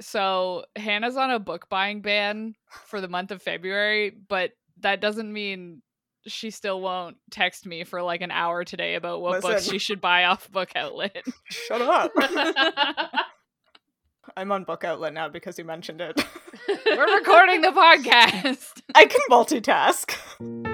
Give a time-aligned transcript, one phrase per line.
[0.00, 2.54] So Hannah's on a book buying ban
[2.86, 5.82] for the month of February, but that doesn't mean
[6.26, 10.00] she still won't text me for like an hour today about what books she should
[10.00, 11.24] buy off Book Outlet.
[11.44, 12.12] Shut up.
[14.36, 16.24] I'm on Book Outlet now because you mentioned it.
[16.86, 18.80] We're recording the podcast.
[18.94, 20.68] I can multitask.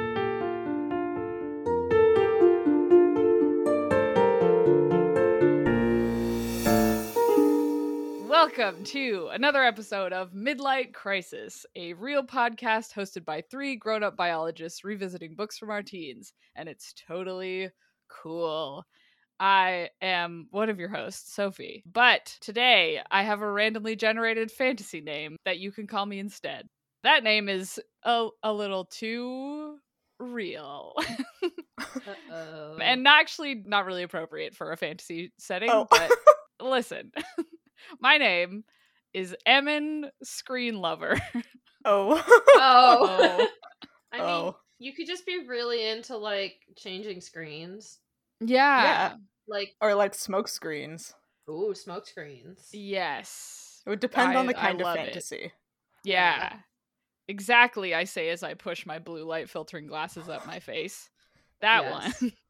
[8.39, 14.15] Welcome to another episode of Midlight Crisis, a real podcast hosted by three grown up
[14.15, 16.35] biologists revisiting books from our teens.
[16.55, 17.71] And it's totally
[18.11, 18.85] cool.
[19.41, 21.83] I am one of your hosts, Sophie.
[21.91, 26.69] But today I have a randomly generated fantasy name that you can call me instead.
[27.05, 29.79] That name is a, a little too
[30.21, 30.93] real
[31.81, 32.77] Uh-oh.
[32.83, 35.71] and actually not really appropriate for a fantasy setting.
[35.73, 35.87] Oh.
[35.91, 36.11] But
[36.61, 37.13] listen,
[38.01, 38.65] my name
[39.13, 41.21] is Emin Screen Lover.
[41.85, 42.23] Oh.
[42.57, 43.49] oh.
[44.13, 44.57] I mean, oh.
[44.79, 47.99] you could just be really into like changing screens.
[48.41, 48.83] yeah.
[48.83, 49.15] Yeah.
[49.49, 51.15] Like, Or like smoke screens.
[51.49, 52.69] ooh, smoke screens.
[52.73, 53.83] Yes.
[53.87, 55.05] It would depend on the kind of love it.
[55.07, 55.53] fantasy.
[56.03, 56.55] Yeah.
[57.29, 61.09] Exactly, I say as I push my blue light filtering glasses up my face.
[61.61, 62.21] That Yes.
[62.23, 62.33] one.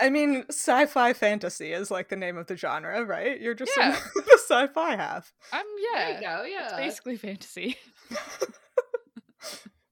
[0.00, 3.40] I mean, sci-fi fantasy is like the name of the genre, right?
[3.40, 3.96] You're just Yeah.
[3.96, 5.32] in the sci-fi half.
[5.52, 6.14] I'm There yeah.
[6.14, 6.64] you go, yeah.
[6.64, 7.76] It's basically fantasy.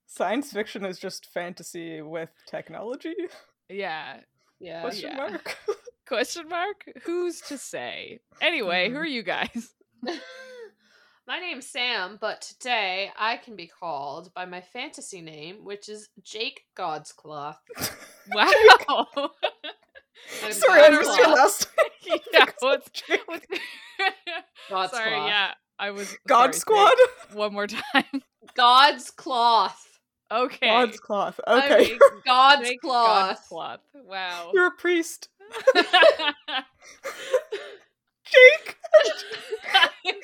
[0.07, 3.15] Science fiction is just fantasy with technology?
[3.69, 4.21] Yeah.
[4.61, 4.81] yeah.
[4.83, 5.17] Question yeah.
[5.17, 5.57] mark?
[6.07, 6.85] Question mark?
[7.05, 8.21] Who's to say?
[8.41, 9.01] Anyway, who Mhm.
[9.01, 9.75] are you guys?
[11.27, 16.11] My name's Sam, but today I can be called by my fantasy name, which is
[16.23, 17.57] Jake Godscloth.
[18.31, 18.51] Wow.
[20.45, 21.69] I'm Sorry, I missed your last
[22.07, 22.19] name.
[22.33, 22.91] yeah, what's,
[23.27, 23.47] what's
[24.69, 25.29] God's Sorry, cloth.
[25.29, 25.51] yeah.
[25.79, 26.95] I was God sorry, Squad?
[27.33, 28.05] One more time.
[28.55, 29.81] God's cloth.
[30.31, 30.67] Okay.
[30.69, 31.41] God's cloth.
[31.47, 31.91] I Okay.
[31.91, 33.07] mean, God's cloth.
[33.07, 33.81] God's cloth.
[33.95, 34.51] Wow.
[34.53, 35.29] You're a priest.
[38.25, 38.77] Jake!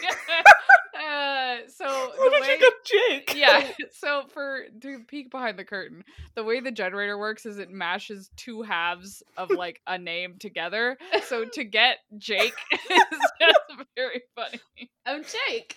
[1.00, 3.34] uh, so How did way, you Jake?
[3.36, 3.68] yeah.
[3.92, 8.30] So for to peek behind the curtain, the way the generator works is it mashes
[8.36, 10.96] two halves of like a name together.
[11.24, 13.60] So to get Jake is just
[13.96, 14.60] very funny.
[15.04, 15.76] I'm Jake.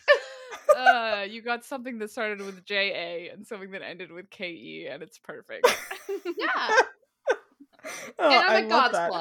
[0.75, 4.49] Uh, you got something that started with J A and something that ended with K
[4.51, 5.67] E, and it's perfect.
[6.07, 6.77] Yeah.
[8.19, 9.11] Oh, and I I'm a God's that.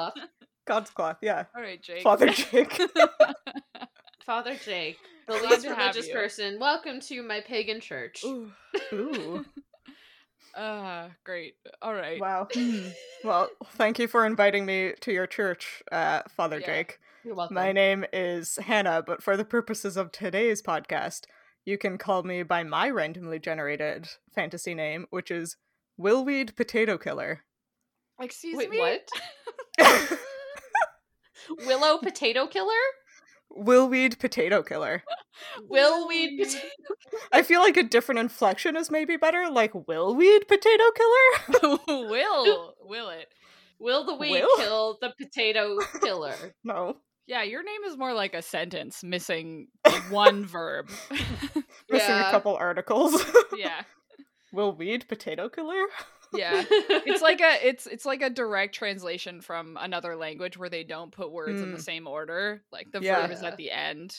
[0.65, 0.77] Cloth.
[0.77, 1.45] God's cloth, yeah.
[1.55, 2.03] All right, Jake.
[2.03, 2.79] Father Jake.
[4.25, 4.97] Father Jake,
[5.27, 6.13] the least to religious you.
[6.13, 6.59] person.
[6.59, 8.23] Welcome to my pagan church.
[8.23, 8.51] Ooh.
[8.93, 9.45] Ooh.
[10.55, 11.55] Ah, great.
[11.81, 12.19] All right.
[12.21, 12.47] Wow.
[13.23, 16.65] Well, thank you for inviting me to your church, uh, Father Yeah.
[16.67, 16.99] Jake.
[17.25, 17.55] You're welcome.
[17.55, 21.21] My name is Hannah, but for the purposes of today's podcast,
[21.65, 25.55] you can call me by my randomly generated fantasy name, which is
[25.97, 27.43] Willweed Potato Killer.
[28.21, 28.79] Excuse Wait, me.
[28.79, 30.19] what?
[31.65, 32.73] Willow potato killer?
[33.55, 35.03] Willweed Potato Killer.
[35.69, 36.65] Willweed potato.
[37.31, 41.77] I feel like a different inflection is maybe better, like Willweed Potato Killer?
[41.87, 43.27] will will it?
[43.79, 44.57] Will the weed Will?
[44.57, 46.33] kill the potato killer?
[46.63, 46.97] No.
[47.27, 49.67] Yeah, your name is more like a sentence missing
[50.09, 50.89] one verb.
[51.11, 51.65] Missing
[52.09, 52.27] Yeah.
[52.27, 53.23] a couple articles.
[53.55, 53.83] yeah,
[54.51, 55.85] Will weed Potato Killer?
[56.33, 56.63] Yeah.
[56.69, 61.11] It's like a it's it's like a direct translation from another language where they don't
[61.11, 61.83] put words in the Mm.
[61.83, 62.63] same order.
[62.71, 63.21] Like the Yeah.
[63.21, 64.17] verb is at the end,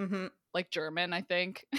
[0.00, 0.26] Mm-hmm.
[0.54, 1.66] like German, I think.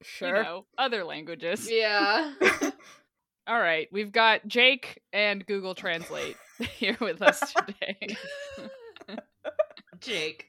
[0.00, 0.28] Sure.
[0.36, 1.68] You know, other languages.
[1.68, 2.32] yeah.
[3.48, 6.36] All right, we've got Jake and Google Translate
[6.76, 8.16] here with us today.
[10.00, 10.46] Jake.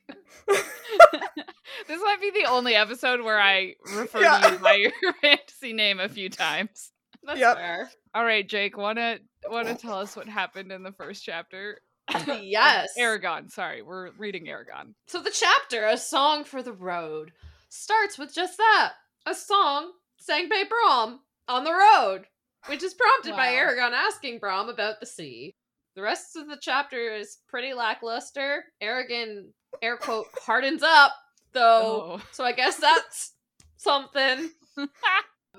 [1.88, 4.40] this might be the only episode where I refer Yeah.
[4.42, 4.92] to you by your
[5.22, 6.92] fantasy name a few times.
[7.24, 7.58] That's Yep.
[7.58, 7.92] fair.
[8.14, 11.82] All right, Jake, wanna wanna tell us what happened in the first chapter?
[12.28, 12.90] yes.
[12.98, 13.52] Eragon.
[13.52, 14.94] Sorry, we're reading Eragon.
[15.08, 17.32] So the chapter, A Song for the Road,
[17.70, 18.94] starts with just that.
[19.26, 22.26] A song sang by Brom on the road,
[22.68, 25.56] which is prompted by Eragon asking Brom about the sea.
[25.96, 28.64] The rest of the chapter is pretty lackluster.
[28.82, 29.50] Eragon,
[29.82, 31.12] air quote, hardens up,
[31.54, 32.18] though.
[32.18, 32.22] Oh.
[32.32, 33.34] So I guess that's
[33.78, 34.50] something.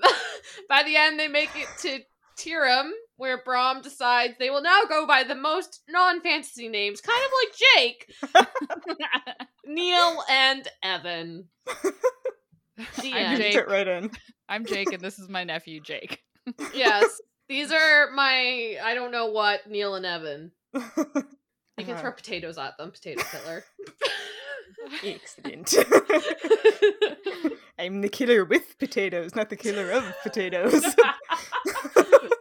[0.69, 1.99] by the end, they make it to
[2.37, 7.23] Tirum, where Brom decides they will now go by the most non fantasy names, kind
[7.25, 8.45] of like
[8.87, 8.97] Jake,
[9.65, 11.47] Neil and Evan.
[12.99, 13.37] The I'm end.
[13.37, 13.53] Jake.
[13.53, 14.09] Fit right in.
[14.49, 16.19] I'm Jake, and this is my nephew Jake.
[16.73, 17.21] Yes.
[17.47, 20.51] These are my I don't know what, Neil and Evan.
[20.73, 22.11] You can throw uh-huh.
[22.11, 23.63] potatoes at them, potato killer.
[25.03, 25.73] Excellent.
[27.79, 30.83] I'm the killer with potatoes, not the killer of potatoes.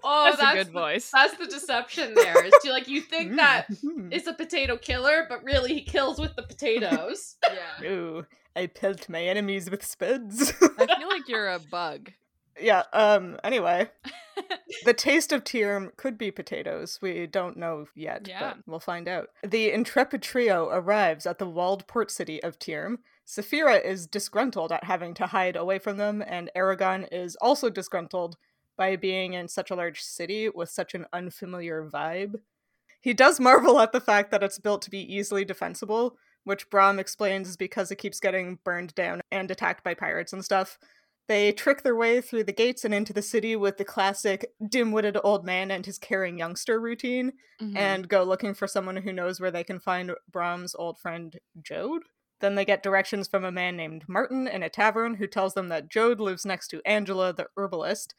[0.05, 1.11] oh, that's, that's, a good the, voice.
[1.13, 2.45] that's the deception there.
[2.45, 4.09] Is you like you think that Mm.
[4.13, 7.37] it's a potato killer, but really he kills with the potatoes.
[7.51, 7.89] Yeah.
[7.89, 10.53] No, I pelt my enemies with spuds.
[10.79, 12.13] I feel like you're a bug.
[12.61, 13.91] Yeah, um, anyway.
[14.85, 16.99] The taste of Tyr could be potatoes.
[17.02, 18.41] We don't know yet, Yeah.
[18.55, 19.29] but we'll find out.
[19.47, 22.99] The intrepid trio arrives at the walled port city of Teirm.
[23.26, 28.37] Saphira is disgruntled at having to hide away from them, and Eragon is also disgruntled
[28.79, 32.37] by being in such a large city with such an unfamiliar vibe.
[33.00, 36.99] He does marvel at the fact that it's built to be easily defensible, which Brom
[36.99, 40.79] explains is because it keeps getting burned down and attacked by pirates and stuff.
[41.31, 44.91] They trick their way through the gates and into the city with the classic dim
[44.91, 47.77] witted old man and his caring youngster routine, Mhm.
[47.77, 52.00] and go looking for someone who knows where they can find Brom's old friend Jeod.
[52.41, 55.69] Then they get directions from a man named Martin in a tavern who tells them
[55.69, 58.12] that Jeod lives next to Angela, the herbalist,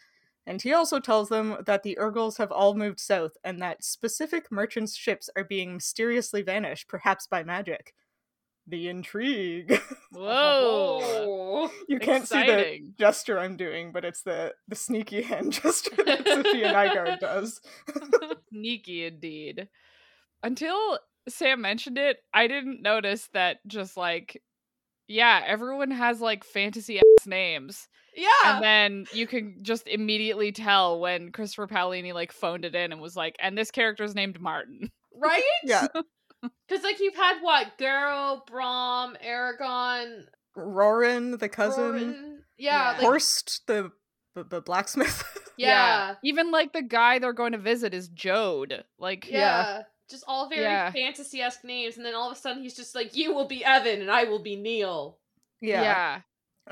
[0.45, 4.49] and he also tells them that the Urgals have all moved south and that specific
[4.49, 7.93] merchants' ships are being mysteriously vanished, perhaps by magic.
[8.71, 9.81] The intrigue.
[10.13, 10.99] Whoa.
[11.03, 11.71] Oh.
[11.89, 16.25] you can't see the gesture I'm doing, but it's the the sneaky hand gesture that
[16.25, 17.59] Sophia Nygaard does.
[18.49, 19.67] Sneaky indeed.
[20.41, 24.41] Until Sam mentioned it, I didn't notice that just like
[25.07, 27.89] yeah, everyone has like fantasy ass names.
[28.15, 28.55] Yeah.
[28.55, 33.01] And then you can just immediately tell when Christopher Paolini like phoned it in and
[33.01, 34.89] was like, and this character is named Martin.
[35.13, 35.43] right?
[35.65, 35.87] Yeah,
[36.41, 37.77] Because like you've had what?
[37.77, 40.23] Garrow, Brom, Eragon,
[40.57, 42.37] Roran, the cousin, Roran.
[42.57, 42.97] Yeah, Yeah.
[42.97, 43.91] like Horst, the
[44.33, 45.23] the, the blacksmith.
[45.57, 46.15] yeah.
[46.23, 48.83] Even like the guy they're going to visit is Jeod.
[48.97, 49.37] Like Yeah.
[49.39, 49.81] Yeah.
[50.09, 50.91] Just all very Yeah.
[50.91, 53.63] fantasy esque names, and then all of a sudden he's just like, You will be
[53.63, 55.17] Evan and I will be Neil.
[55.59, 55.81] yeah.
[55.83, 56.21] yeah.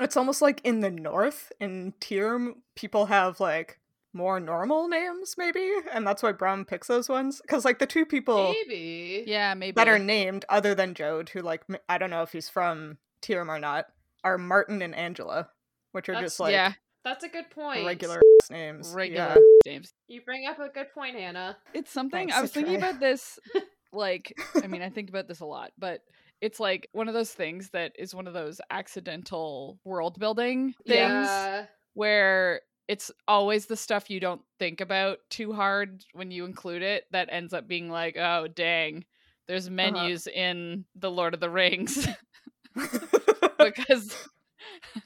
[0.00, 3.78] it's almost like in the north in Teirm, people have like
[4.12, 7.40] more normal names, maybe, and that's why Brom picks those ones.
[7.42, 9.24] Because like the two people Maybe.
[9.26, 9.74] Yeah, maybe.
[9.76, 13.48] that are named, other than Jeod, who like I don't know if he's from Tiram
[13.48, 13.86] or not,
[14.24, 15.48] are Martin and Angela,
[15.92, 16.72] which are That's- just like yeah,
[17.04, 17.86] That's a good point.
[17.86, 18.20] regular
[18.50, 18.92] names.
[18.94, 19.72] regular Yeah.
[19.72, 19.92] names.
[20.08, 21.56] You bring up a good point, Hannah.
[21.72, 22.88] It's something Thanks, I I was thinking try.
[22.88, 23.38] about this
[23.92, 24.32] like
[24.62, 26.00] I mean, I think about this a lot, but
[26.40, 30.96] it's like one of those things that is one of those accidental world building things
[30.96, 31.66] Yeah.
[31.94, 37.04] where it's always the stuff you don't think about too hard when you include it
[37.12, 39.04] that ends up being like, oh dang,
[39.46, 39.74] there's Uh-huh.
[39.76, 42.06] menus in the Lord of the Rings
[43.58, 44.16] because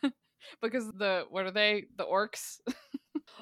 [0.62, 1.84] because the what are they?
[1.96, 2.58] The orcs.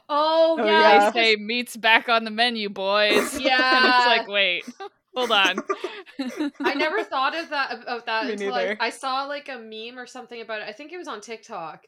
[0.09, 1.05] Oh, Oh, yeah.
[1.05, 1.11] yeah.
[1.11, 3.35] they say meat's back on the menu, boys.
[3.35, 3.99] and Yeah.
[3.99, 4.65] it's like, wait,
[5.15, 5.59] hold on.
[6.61, 8.77] I never thought of that of that Me until I, neither.
[8.81, 10.69] I saw like a meme or something about it.
[10.69, 11.85] I think it was on TikTok.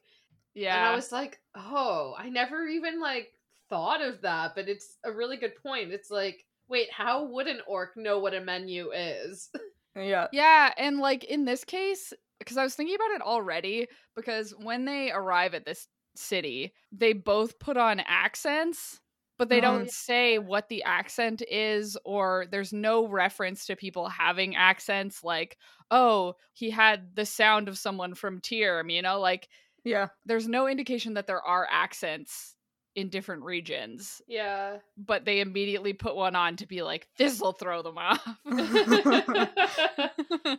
[0.54, 0.74] Yeah.
[0.74, 3.32] And I was like, oh, I never even like
[3.68, 5.92] thought of that, but it's a really good point.
[5.92, 9.50] It's like, wait, how would an orc know what a menu is?
[9.96, 10.28] yeah.
[10.30, 14.84] Yeah, and like in this case, because I was thinking about it already, because when
[14.84, 15.86] they arrive at this
[16.16, 19.00] city, they both put on accents,
[19.38, 19.60] but they Mhm.
[19.60, 25.56] don't say what the accent is, or there's no reference to people having accents like,
[25.90, 29.48] oh, he had the sound of someone from Tyr, you know, like
[29.84, 30.08] Yeah.
[30.26, 32.54] there's no indication that there are accents
[32.96, 34.78] in different regions, Yeah.
[34.96, 38.24] but they immediately put one on to be like, this'll throw them off.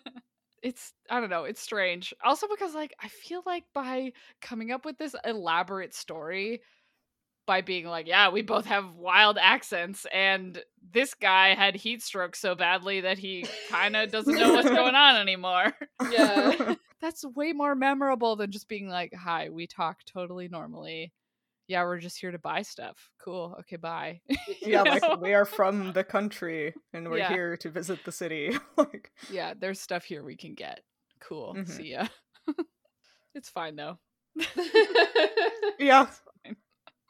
[0.61, 2.13] it's I don't know, it's strange.
[2.23, 6.61] Also because like I feel like by coming up with this elaborate story
[7.47, 10.61] by being like, yeah, we both have wild accents and
[10.91, 14.95] this guy had heat stroke so badly that he kind of doesn't know what's going
[14.95, 15.73] on anymore.
[16.11, 16.75] Yeah.
[17.01, 21.13] That's way more memorable than just being like, "Hi, we talk totally normally.
[21.67, 23.11] Yeah, we're just here to buy stuff.
[23.19, 23.55] Cool.
[23.61, 24.21] Okay, bye."
[24.61, 27.29] yeah, You like we are from the country and we're Yeah.
[27.29, 28.55] here to visit the city.
[28.77, 30.81] like yeah, there's stuff here we can get.
[31.19, 31.53] Cool.
[31.55, 31.67] Mhm.
[31.69, 32.07] See ya.
[33.35, 33.99] it's fine though.
[35.79, 36.05] Yeah.
[36.05, 36.55] fine.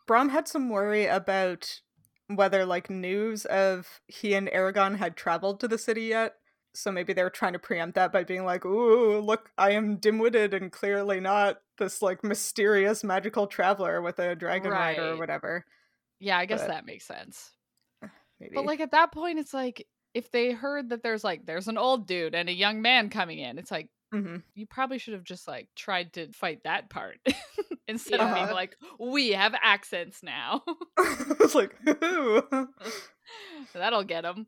[0.08, 1.82] Brom had some worry about
[2.28, 6.36] whether like news of he and Eragon had traveled to the city yet.
[6.76, 9.98] So maybe they were trying to preempt that by being like, "Ooh, look, I am
[9.98, 15.66] dim-witted and clearly not this like mysterious magical traveler with a dragon rider or whatever."
[16.20, 17.52] Yeah, I guess But- that makes sense.
[18.40, 18.56] Maybe.
[18.56, 21.78] But like at that point, it's like if they heard that there's like there's an
[21.78, 25.24] old dude and a young man coming in, it's like hmm you probably should have
[25.24, 27.18] just like tried to fight that part
[27.88, 30.64] instead of being like we have accents now.
[31.00, 31.76] it's like.
[33.74, 34.48] That'll get them.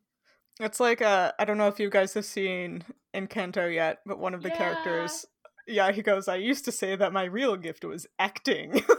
[0.59, 2.83] It's like uh I don't know if you guys have seen
[3.15, 4.57] Encanto yet, but one of the Yeah.
[4.57, 5.25] characters
[5.69, 8.83] yeah, he goes, I used to say that my real gift was acting.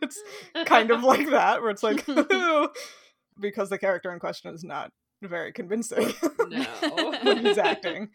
[0.00, 0.22] It's
[0.66, 2.06] kind of like that, where it's like
[3.40, 4.90] because the character in question is not
[5.22, 6.12] very convincing
[6.48, 7.12] No.
[7.36, 8.08] he's acting.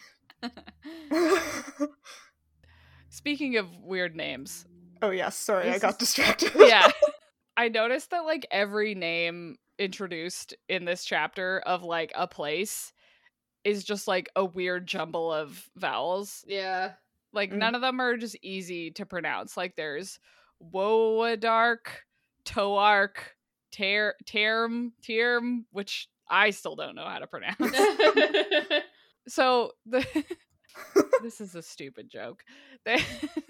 [3.10, 4.66] Speaking of weird names,
[5.02, 6.52] oh yes, sorry, I got distracted.
[6.56, 6.90] yeah.
[7.56, 12.94] I noticed that like every name introduced in this chapter of like a place
[13.64, 16.44] is just like a weird jumble of vowels.
[16.48, 16.94] yeah.
[17.34, 17.58] Like Mm.
[17.58, 19.58] none of them are just easy to pronounce.
[19.58, 20.20] Like there's
[20.74, 21.88] Woadark,
[22.46, 23.16] Toark,
[23.72, 27.58] Ter Term, Term, which I still don't know how to pronounce.
[29.28, 30.06] so the
[31.24, 32.44] this is a stupid joke.
[32.86, 33.00] They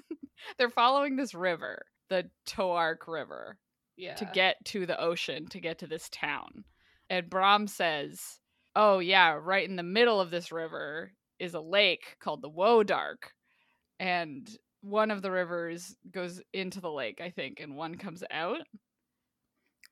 [0.58, 3.58] they're following this river, the Toark River,
[3.98, 4.16] yeah.
[4.16, 6.64] to get to the ocean, to get to this town.
[7.10, 8.40] And Brom says,
[8.76, 13.32] "Oh yeah, right in the middle of this river is a lake called the Wodark,
[14.00, 14.50] and
[14.82, 18.62] one of the rivers goes into the lake, I think, and one comes out.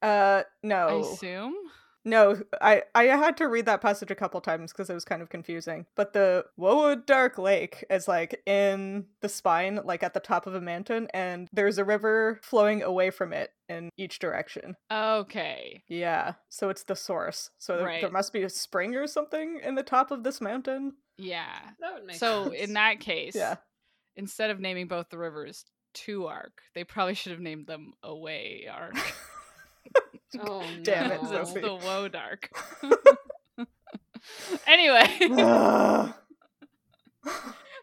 [0.01, 0.88] Uh no.
[0.88, 1.55] I assume.
[2.03, 5.22] No, I I had to read that passage a couple times because it was kind
[5.22, 5.86] of confusing.
[5.96, 10.62] But the Woadark Lake is like in the spine, like at the top of a
[10.62, 14.75] mountain, and there's a river flowing away from it in each direction.
[14.91, 15.84] Okay.
[15.88, 17.51] Yeah, so it's the source.
[17.60, 20.93] So there- there must be a spring or something in the top of this mountain.
[21.17, 21.60] Yeah.
[21.79, 22.55] that would make So sense.
[22.55, 23.58] in that case, Yeah.
[24.15, 28.67] instead of naming both the rivers to arc, they probably should have named them away
[28.72, 28.96] arc.
[30.39, 31.29] Oh Damn it, no.
[31.29, 31.61] Because it's Sophie.
[31.61, 32.50] the woe dark.
[34.67, 35.07] anyway,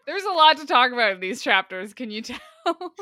[0.05, 1.93] there's a lot to talk about in these chapters.
[1.93, 2.93] Can you tell?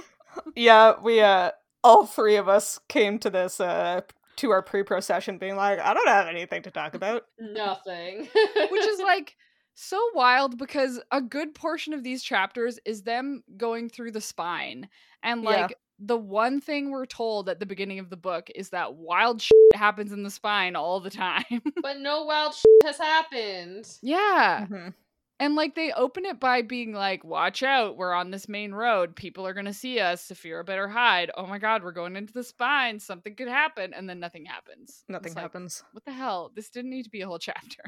[0.55, 1.51] yeah, we uh
[1.83, 4.01] all three of us came to this uh
[4.37, 7.23] to our pre-pro session being like, I don't have anything to talk about.
[7.39, 8.27] Nothing.
[8.69, 9.35] Which is like
[9.73, 14.89] so wild because a good portion of these chapters is them going through the spine.
[15.23, 15.67] And Yeah.
[15.99, 19.41] Like the one thing we're told at the beginning of the book is that wild
[19.41, 21.43] shit happens in the spine all the time.
[21.81, 23.87] but no wild shit has happened.
[24.01, 24.65] yeah.
[24.69, 24.93] Mhm.
[25.39, 29.15] And like they open it by being like, watch out, we're on this main road.
[29.15, 30.27] People are gonna see us.
[30.27, 31.29] Saphira better hide.
[31.37, 32.99] Oh my god, we're going into the spine.
[32.99, 33.93] Something could happen.
[33.93, 35.03] And then nothing happens.
[35.07, 35.83] Nothing It's like, happens.
[35.91, 36.51] What the hell?
[36.55, 37.83] This didn't need to be a whole chapter.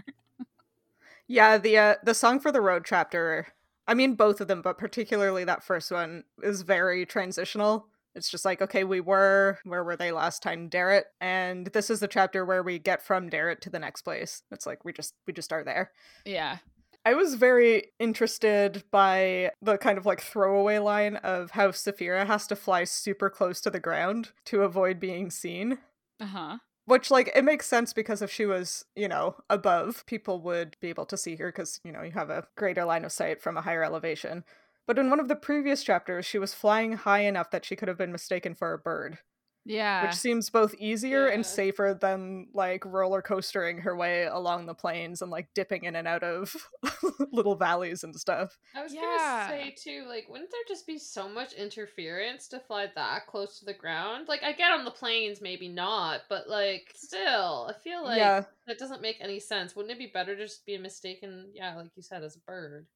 [1.27, 3.47] Yeah, the uh, the song for the road chapter.
[3.87, 7.87] I mean, both of them, but particularly that first one is very transitional.
[8.15, 11.99] It's just like, okay, we were where were they last time, Daret, and this is
[11.99, 14.43] the chapter where we get from Daret to the next place.
[14.51, 15.91] It's like we just we just are there.
[16.25, 16.57] yeah.
[17.05, 22.45] I was very interested by the kind of like throwaway line of how Saphira has
[22.47, 25.77] to fly super close to the ground to avoid being seen.
[26.19, 26.57] Uh-huh.
[26.85, 30.89] Which, like, it makes sense because if she was, you know, above, people would be
[30.89, 33.57] able to see her because, you know, you have a greater line of sight from
[33.57, 34.43] a higher elevation.
[34.89, 37.87] But in one of the previous chapters, she was flying high enough that she could
[37.89, 39.19] have been mistaken for a bird,
[39.63, 40.01] Yeah.
[40.01, 45.21] which seems both easier and safer than, like, roller coastering her way along the plains
[45.21, 46.55] and, like, dipping in and out of
[47.31, 48.57] little valleys and stuff.
[48.73, 49.01] I was Yeah.
[49.01, 53.59] gonna say too, like, wouldn't there just be so much interference to fly that close
[53.59, 54.27] to the ground?
[54.27, 58.45] Like, I get on the planes, maybe not, but like, still, I feel like yeah.
[58.65, 59.75] that doesn't make any sense.
[59.75, 62.87] Wouldn't it be better to just be mistaken, yeah, like you said, as a bird?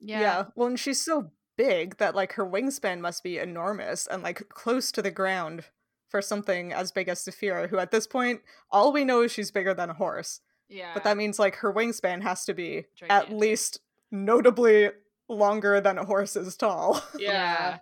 [0.00, 0.20] Yeah.
[0.20, 0.44] Yeah.
[0.54, 4.90] Well, and she's so big that like her wingspan must be enormous and like close
[4.92, 5.64] to the ground
[6.08, 9.50] for something as big as Saphira, who at this point all we know is she's
[9.50, 10.40] bigger than a horse.
[10.68, 10.90] Yeah.
[10.94, 14.90] But that means like her wingspan has to be at least notably
[15.28, 17.02] longer than a horse is tall.
[17.18, 17.78] Yeah.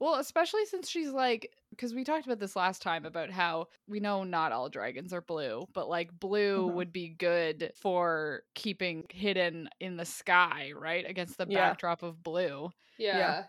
[0.00, 4.00] Well, especially since she's like, because we talked about this last time about how we
[4.00, 6.74] know not all dragons are blue, but like blue Mhm.
[6.74, 11.08] would be good for keeping hidden in the sky, right?
[11.08, 11.54] Against the Yeah.
[11.54, 12.70] backdrop of blue.
[12.98, 13.18] Yeah.
[13.18, 13.46] Yeah.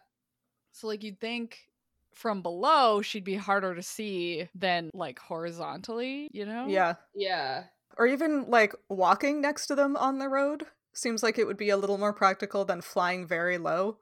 [0.73, 1.69] So, like, you'd think
[2.13, 6.67] from below she'd be harder to see than like horizontally, you know?
[6.69, 6.95] yeah.
[7.15, 7.69] Yeah.
[7.97, 11.69] Or even like walking next to them on the road seems like it would be
[11.69, 13.99] a little more practical than flying very low.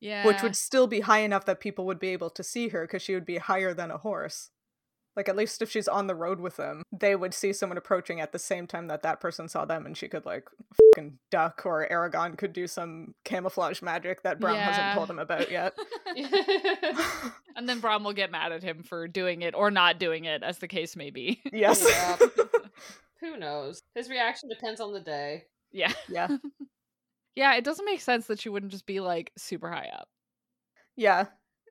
[0.00, 0.26] Yeah.
[0.26, 3.02] which would still be high enough that people would be able to see her because
[3.02, 4.50] she would be higher than a horse.
[5.16, 8.20] Like at least if she's on the road with them, they would see someone approaching
[8.20, 10.48] at the same time that that person saw them, and she could like
[10.94, 14.70] fucking duck, or Eragon could do some camouflage magic that Brom Yeah.
[14.70, 15.74] hasn't told him about yet.
[17.56, 20.42] And then Brom will get mad at him for doing it or not doing it,
[20.42, 21.42] as the case may be.
[21.52, 21.84] yes.
[21.86, 22.16] Yeah.
[23.20, 23.82] Who knows?
[23.94, 25.44] His reaction depends on the day.
[25.72, 25.92] yeah.
[26.08, 26.28] yeah.
[27.34, 30.08] Yeah, it doesn't make sense that she wouldn't just be like super high up.
[30.96, 31.26] Yeah.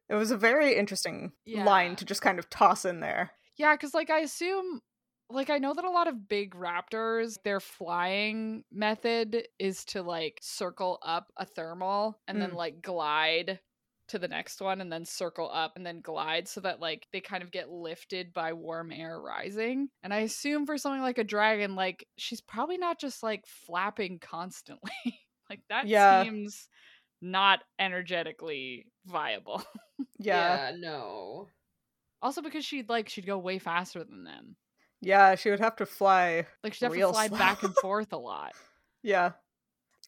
[0.10, 1.64] It was a very interesting Yeah.
[1.66, 3.32] line to just kind of toss in there.
[3.58, 4.82] Yeah, because like I assume
[5.30, 10.40] like I know that a lot of big raptors, their flying method is to like
[10.42, 12.56] circle up a thermal and then Mm.
[12.56, 13.60] like glide
[14.08, 17.22] to the next one and then circle up and then glide so that like they
[17.22, 19.90] kind of get lifted by warm air rising.
[20.02, 24.18] And I assume for something like a dragon, like she's probably not just like flapping
[24.18, 24.90] constantly.
[25.50, 26.24] Like that Yeah.
[26.24, 26.68] seems
[27.22, 29.64] not energetically viable.
[30.18, 30.72] Yeah.
[30.78, 31.48] no.
[32.22, 34.56] also because she'd like she'd go way faster than them.
[35.02, 36.46] Yeah, she would have to fly.
[36.64, 38.52] Like she'd have Real to fly back and forth a lot.
[39.04, 39.32] Yeah.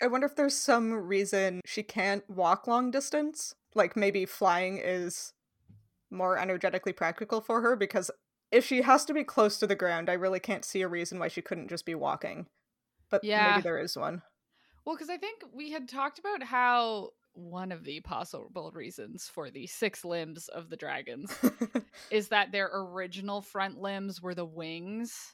[0.02, 3.54] I wonder if there's some reason she can't walk long distance.
[3.76, 5.34] Like maybe flying is
[6.10, 8.12] more energetically practical for her because
[8.52, 11.20] if she has to be close to the ground, I really can't see a reason
[11.20, 12.48] why she couldn't just be walking.
[13.10, 13.52] But Yeah.
[13.52, 14.22] maybe there is one.
[14.86, 19.50] Well, because I think we had talked about how one of the possible reasons for
[19.50, 21.34] the six limbs of the dragons
[22.12, 25.34] is that their original front limbs were the wings,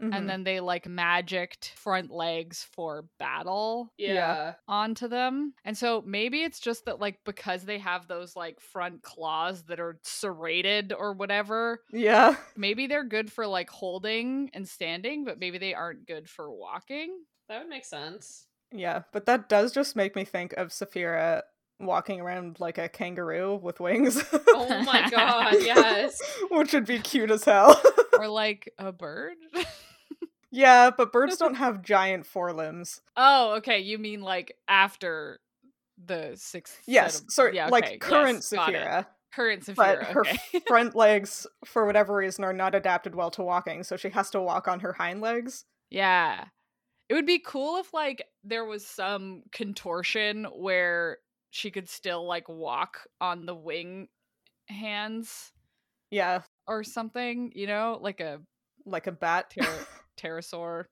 [0.00, 0.16] Mhm.
[0.16, 3.92] and then they like magicked front legs for battle.
[3.98, 4.54] Yeah.
[4.66, 5.54] onto them.
[5.64, 9.78] And so maybe it's just that like because they have those like front claws that
[9.80, 12.36] are serrated or whatever, yeah.
[12.56, 17.24] maybe they're good for like holding and standing, but maybe they aren't good for walking.
[17.48, 18.46] That would make sense.
[18.72, 21.42] Yeah, but that does just make me think of Saphira
[21.80, 24.22] walking around like a kangaroo with wings.
[24.48, 26.20] Oh my god, yes.
[26.50, 27.80] Which would be cute as hell.
[28.18, 29.34] or like a bird.
[30.50, 33.00] yeah, but birds don't have giant forelimbs.
[33.16, 33.78] oh, okay.
[33.80, 35.40] You mean like after
[36.04, 36.78] the sixth?
[36.86, 38.50] Yes, of- sorry, yeah, like current yes.
[38.52, 39.06] Saphira.
[39.34, 40.04] Current But Saphira.
[40.12, 40.24] her
[40.66, 44.40] front legs, for whatever reason, are not adapted well to walking, so she has to
[44.42, 45.64] walk on her hind legs.
[45.90, 46.44] yeah.
[47.08, 51.18] It would be cool if like there was some contortion where
[51.50, 54.08] she could still like walk on the wing
[54.68, 55.52] hands
[56.10, 58.40] Yeah, or something, you know, like a
[58.86, 59.50] like a bat.
[59.54, 59.86] pter-
[60.18, 60.84] pterosaur.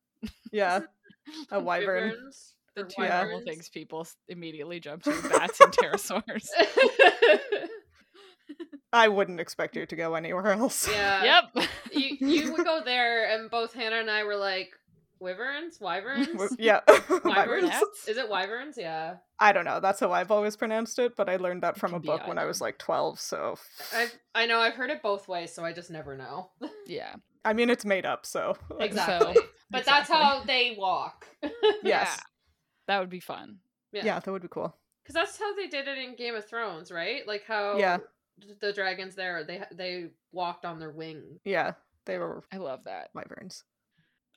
[0.53, 0.81] yeah,
[1.51, 2.11] a wyvern.
[2.11, 3.09] Wyverns The or two Yeah.
[3.23, 3.45] normal wyverns.
[3.49, 6.47] things people immediately jump to bats and pterosaurs.
[8.93, 10.89] I wouldn't expect you to go anywhere else.
[10.91, 11.23] yeah.
[11.55, 11.69] yep.
[11.93, 14.71] You you would go there, and both Hannah and I were like,
[15.21, 16.29] wyverns, wyverns,
[16.59, 17.25] yeah, wyverns.
[17.25, 17.75] wyverns.
[18.09, 18.77] Is it wyverns?
[18.79, 19.17] Yeah.
[19.39, 19.81] I don't know.
[19.81, 22.39] That's how I've always pronounced it, but I learned that from a be book when
[22.39, 23.59] I was like 12, so.
[23.95, 26.51] I've I know I've heard it both ways, so I just never know.
[26.87, 27.15] yeah.
[27.45, 28.57] I mean, it's made up, so.
[28.81, 29.35] Exactly.
[29.35, 31.27] So- but that's how they walk.
[31.43, 31.53] Yes.
[31.85, 32.17] Yeah.
[32.89, 33.59] That would be fun.
[33.93, 34.19] Yeah.
[34.19, 34.77] that would be cool.
[35.05, 37.27] Because that's how they did it in Game of Thrones, right?
[37.27, 37.99] Like how Yeah.
[38.61, 41.39] the dragons there they they walked on their wing.
[41.45, 43.11] Yeah, they were I love that.
[43.15, 43.63] wyverns.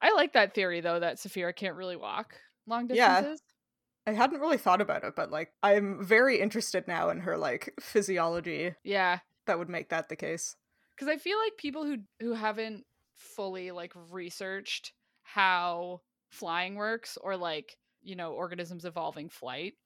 [0.04, 3.40] I like that theory though that Saphira can't really walk long distances.
[3.40, 3.40] Yeah.
[4.08, 7.74] I hadn't really thought about it, but like, I'm very interested now in her like
[7.82, 9.20] physiology Yeah.
[9.48, 10.58] that would make that the case.
[10.98, 12.86] Cuz I feel like people who who haven't
[13.16, 19.78] fully like researched how flying works or like, you know, organisms evolving flight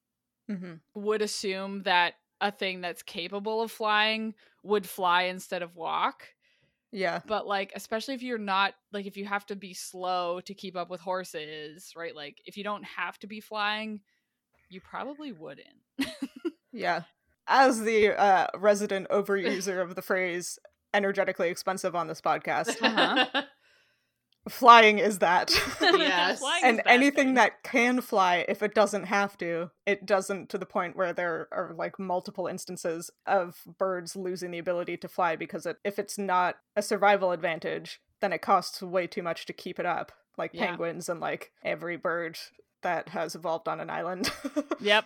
[0.47, 6.33] hmm would assume that a thing that's capable of flying would fly instead of walk.
[6.91, 10.53] Yeah, But like especially if you're not like if you have to be slow to
[10.53, 12.15] keep up with horses, right?
[12.15, 14.01] Like if you don't have to be flying,
[14.69, 15.67] you probably wouldn't.
[16.71, 17.01] yeah.
[17.49, 20.59] As the uh, resident overuser of the phrase
[20.93, 23.43] energetically expensive on this podcast, Uh-huh.
[24.49, 25.51] flying is that.
[25.81, 26.39] Yes.
[26.39, 27.33] Flying and that anything thing.
[27.35, 31.47] that can fly if it doesn't have to it doesn't to the point where there
[31.51, 36.17] are like multiple instances of birds losing the ability to fly because it, if it's
[36.17, 40.51] not a survival advantage then it costs way too much to keep it up like
[40.53, 40.67] Yeah.
[40.67, 42.37] penguins and like every bird
[42.83, 44.31] that has evolved on an island
[44.79, 45.05] Yep.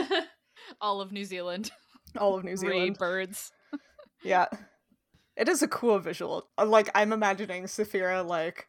[0.80, 1.70] All of New Zealand.
[2.18, 3.52] all of new Three zealand birds.
[4.22, 4.46] yeah
[5.38, 8.66] it is a cool visual Uh, like i'm imagining Saphira like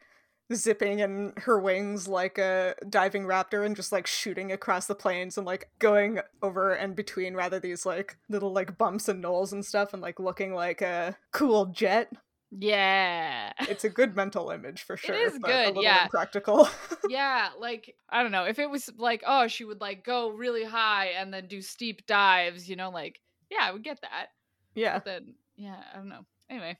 [0.52, 5.36] zipping in her wings like a diving raptor and just like shooting across the plains
[5.38, 9.64] and like going over and between rather these like little like bumps and knolls and
[9.64, 12.10] stuff and like looking like a cool jet
[12.50, 13.52] Yeah.
[13.60, 16.02] it's a good mental image for sure is but a good, little yeah.
[16.04, 16.68] impractical
[17.08, 20.64] yeah, like I don't know, if it was like, oh, she would like go really
[20.64, 24.26] high and then do steep dives, you know, like yeah, I would get that.
[24.74, 26.26] yeah But then yeah, I don't know.
[26.50, 26.76] Anyway.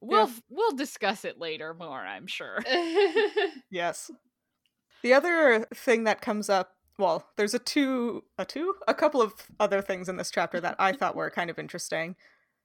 [0.00, 2.58] We'll we'll discuss it later more, I'm sure.
[3.70, 4.10] Yes.
[5.02, 9.32] The other thing that comes up, well, there's a two, a two, a couple of
[9.60, 12.16] other things in this chapter that I thought were kind of interesting.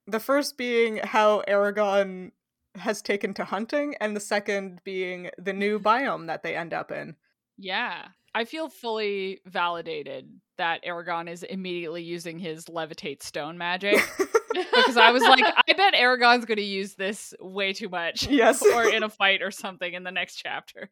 [0.08, 2.32] The first being how Aragon
[2.76, 6.92] has taken to hunting, and the second being the new biome that they end up
[6.92, 7.16] in.
[7.58, 8.10] yeah.
[8.34, 13.98] I feel fully validated that Eragon is immediately using his levitate stone magic
[14.54, 18.28] because I was like, I bet Eragon's going to use this way too much.
[18.28, 18.62] Yes.
[18.62, 20.90] or in a fight or something in the next chapter.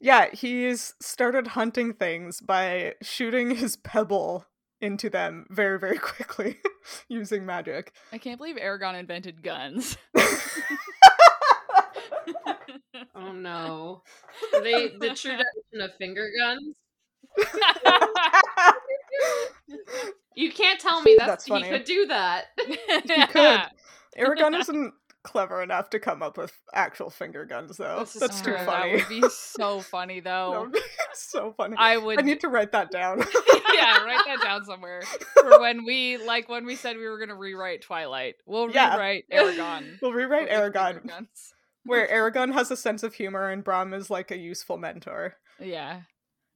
[0.00, 4.46] Yeah, he's started hunting things by shooting his pebble
[4.80, 6.58] into them very, very quickly
[7.08, 7.92] using magic.
[8.12, 9.96] I can't believe Eragon invented guns.
[13.14, 14.02] Oh no.
[14.52, 15.38] They the true
[15.72, 16.74] definition of finger guns?
[20.34, 22.44] You can't tell me that's, That's he could do that.
[22.66, 23.60] he could.
[24.16, 27.98] Eragon isn't clever enough to come up with actual finger guns, though.
[28.00, 28.98] This is That's too funny.
[28.98, 30.60] That would be so funny, That though.
[30.62, 30.80] would be
[31.12, 31.74] so funny.
[31.76, 32.20] I would.
[32.20, 33.18] I need to write that down.
[33.74, 35.02] yeah, write that down somewhere
[35.34, 38.36] for when we like when we said we were gonna rewrite Twilight.
[38.46, 38.92] We'll Yeah.
[38.94, 40.00] rewrite Eragon.
[40.00, 41.52] we'll rewrite with finger Eragon, guns.
[41.84, 45.34] where Eragon has a sense of humor and Brom is like a useful mentor.
[45.60, 46.02] Yeah,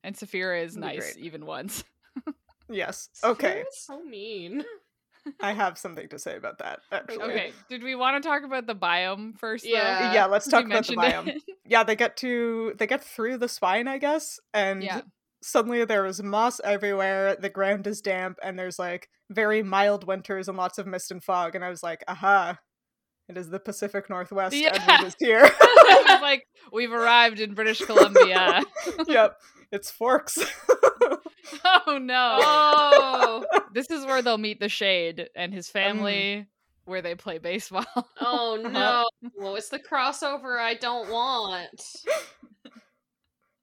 [0.05, 1.25] and Saphira is nice great.
[1.25, 1.85] even once.
[2.73, 3.09] Yes.
[3.25, 3.65] Okay.
[3.73, 4.65] so mean.
[5.41, 7.23] I have something to say about that, actually.
[7.23, 9.63] Okay, did we want to talk about the biome first?
[9.63, 9.71] though?
[9.71, 10.13] Yeah.
[10.13, 11.29] Yeah, let's talk about the biome.
[11.29, 11.43] it.
[11.65, 15.03] Yeah, they get to they get through the spine, I guess, and yeah,
[15.41, 20.49] suddenly there is moss everywhere, the ground is damp, and there's like very mild winters
[20.49, 22.59] and lots of mist and fog, and I was like, aha.
[23.33, 24.55] It is the Pacific Northwest.
[24.55, 24.71] Yeah.
[24.75, 25.49] Edward is here.
[26.21, 28.63] Like, we've arrived in British Columbia.
[29.09, 29.39] yep.
[29.71, 30.39] It's Forks.
[31.65, 32.39] oh no.
[32.43, 36.47] Oh, This is where they'll meet the Shade and his um, family,
[36.85, 37.87] where they play baseball.
[38.21, 39.09] oh no!
[39.37, 41.83] Well, it's the crossover I don't want.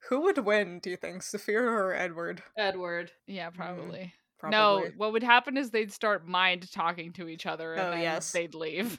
[0.09, 1.21] Who would win, do you think?
[1.21, 2.41] Saphira or Edward?
[2.57, 3.11] Edward.
[3.27, 4.13] yeah, probably.
[4.39, 4.57] Probably.
[4.57, 8.01] No, what would happen is they'd start mind talking to each other and Oh, then
[8.01, 8.31] yes.
[8.31, 8.97] they'd leave.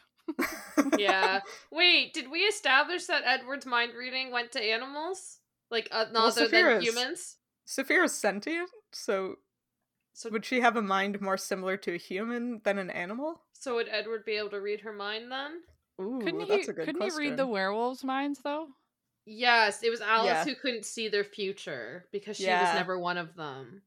[0.98, 1.40] Yeah.
[1.70, 5.38] Wait, did we establish that Edward's mind reading went to animals?
[5.70, 7.36] Like uh, Well, other than Saphira's- humans?
[7.66, 9.36] Saphira's sentient, so
[10.12, 13.42] So, would she have a mind more similar to a human than an animal?
[13.52, 15.60] so would Edward be able to read her mind then?
[16.00, 16.46] Ooh, couldn't he?
[16.46, 17.22] that's a good couldn't question.
[17.22, 18.68] he read the werewolves' minds though?
[19.26, 20.44] Yes, it was Alice Yeah.
[20.44, 22.64] who couldn't see their future because she Yeah.
[22.64, 23.82] was never one of them.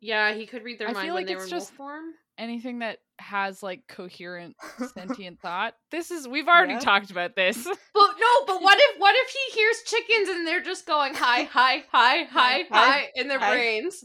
[0.00, 1.70] Yeah, he could read their I mind feel when like they it's were in just-
[1.78, 2.04] wolf form.
[2.38, 4.56] Anything that has like coherent
[4.94, 5.74] sentient thought.
[5.90, 6.78] This is we've already Yeah.
[6.78, 7.56] talked about this.
[7.92, 11.42] But no, but what if what if he hears chickens and they're just going hi,
[11.42, 13.50] hi, hi, hi, Hi, hi in their hi.
[13.50, 14.02] brains?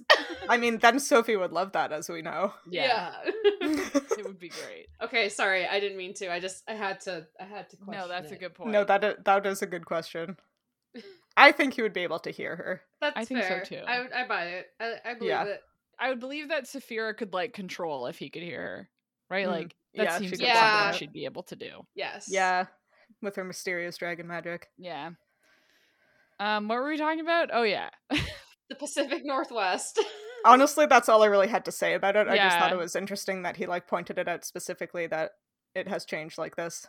[0.49, 2.51] I mean, then Sophie would love that, as we know.
[2.69, 3.31] yeah, Yeah.
[4.17, 4.87] it would be great.
[5.01, 6.29] okay, sorry, I didn't mean to.
[6.29, 8.01] I just I had to I had to question.
[8.01, 8.71] No, that's a good point.
[8.71, 10.35] no, that is, that is a good question.
[11.37, 12.81] I think he would be able to hear her.
[12.99, 13.81] That's I think so, too.
[13.87, 14.67] I I buy it.
[14.81, 15.43] I, I believe Yeah.
[15.45, 15.61] it.
[15.99, 18.89] I would believe that Saphira could like control if he could hear her,
[19.29, 19.47] right?
[19.47, 20.81] Mm, Like that yeah, she seems could like Yeah.
[20.83, 21.85] something she'd be able to do.
[21.95, 22.25] Yes.
[22.29, 22.65] Yeah,
[23.21, 24.67] with her mysterious dragon magic.
[24.77, 25.11] Yeah.
[26.39, 27.49] Um, what were we talking about?
[27.53, 27.89] Oh yeah,
[28.69, 29.99] The Pacific Northwest.
[30.45, 32.27] Honestly, that's all I really had to say about it.
[32.27, 35.31] I just thought it was interesting that he like pointed it out specifically that
[35.73, 36.85] it has changed like this.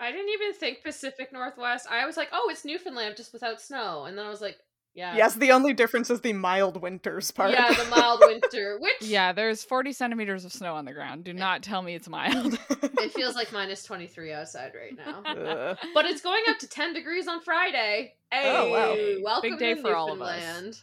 [0.00, 1.86] I didn't even think Pacific Northwest.
[1.90, 4.04] I was like, oh, it's Newfoundland just without snow.
[4.04, 4.56] And then I was like,
[4.98, 5.16] yeah.
[5.16, 7.52] Yes, the only difference is the mild winters part.
[7.52, 9.32] Yeah, the mild winter, which yeah.
[9.32, 11.22] There's 40 centimeters of snow on the ground.
[11.22, 12.58] Do not tell me it's mild.
[12.70, 15.22] it feels like minus 23 outside right now.
[15.26, 15.78] Ugh.
[15.94, 18.14] But it's going up to 10 degrees on Friday.
[18.32, 19.22] Hey, Oh, wow.
[19.22, 20.40] welcome day to for all of us.
[20.40, 20.80] Newfoundland.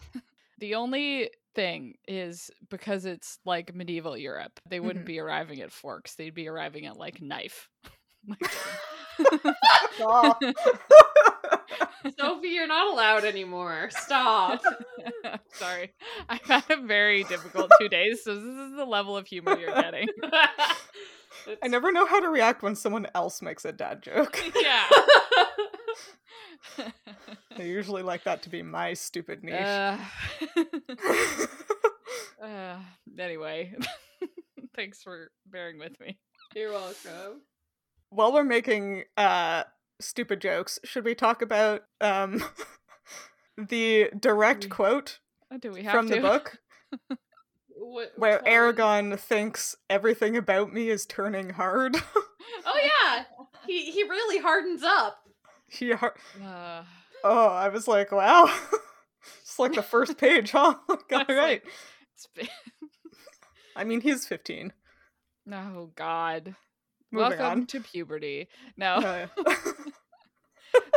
[0.59, 5.07] the only thing is because it's like medieval Europe, they wouldn't Mhm.
[5.07, 6.15] be arriving at forks.
[6.15, 7.69] They'd be arriving at like knife.
[12.05, 12.35] Like- Stop.
[12.37, 13.89] Sophie, you're not allowed anymore.
[13.91, 14.61] Stop.
[15.53, 15.91] Sorry.
[16.29, 19.73] I've had a very difficult two days, so this is the level of humor you're
[19.73, 20.07] getting.
[21.61, 24.39] I never know how to react when someone else makes a dad joke.
[24.61, 24.85] yeah.
[27.57, 29.53] I usually like that to be my stupid niche.
[29.53, 29.97] Uh,
[32.43, 32.77] uh,
[33.19, 33.73] anyway,
[34.75, 36.17] thanks for bearing with me.
[36.55, 37.41] You're welcome.
[38.09, 39.63] While we're making uh
[39.99, 42.43] stupid jokes, should we talk about um
[43.57, 45.19] the direct We- quote
[45.51, 46.15] Oh, Do we have from to?
[46.15, 46.57] the book
[47.77, 48.51] What, where one?
[48.51, 51.95] Eragon thinks everything about me is turning hard?
[52.67, 53.23] Oh yeah,
[53.67, 55.17] he he really hardens up.
[55.67, 56.83] he har- Uh,
[57.23, 58.45] Oh, I was like, wow.
[59.41, 60.75] it's like the first page, huh?
[60.89, 61.63] I it was right.
[62.37, 62.49] like,
[63.75, 64.73] I mean, he's 15.
[65.51, 66.55] oh God.
[67.15, 67.65] Moving Welcome on.
[67.67, 68.47] to puberty.
[68.77, 69.27] No,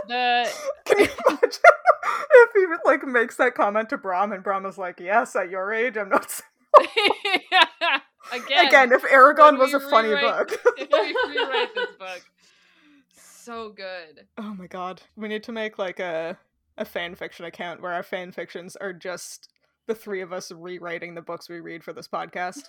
[0.09, 0.51] the
[0.87, 1.51] Can you imagine
[2.31, 5.73] if he like makes that comment to Brom and Brom is like, "Yes, at your
[5.73, 6.43] age, I'm not." s-"
[8.33, 10.61] again, Again, if Eragon was a funny rewrite- book.
[10.79, 12.23] if we rewrite this book.
[13.15, 14.27] So good.
[14.37, 16.37] oh my god, we need to make like a
[16.77, 19.49] a fan fiction account where our fan fictions are just
[19.87, 22.69] the three of us rewriting the books we read for this podcast.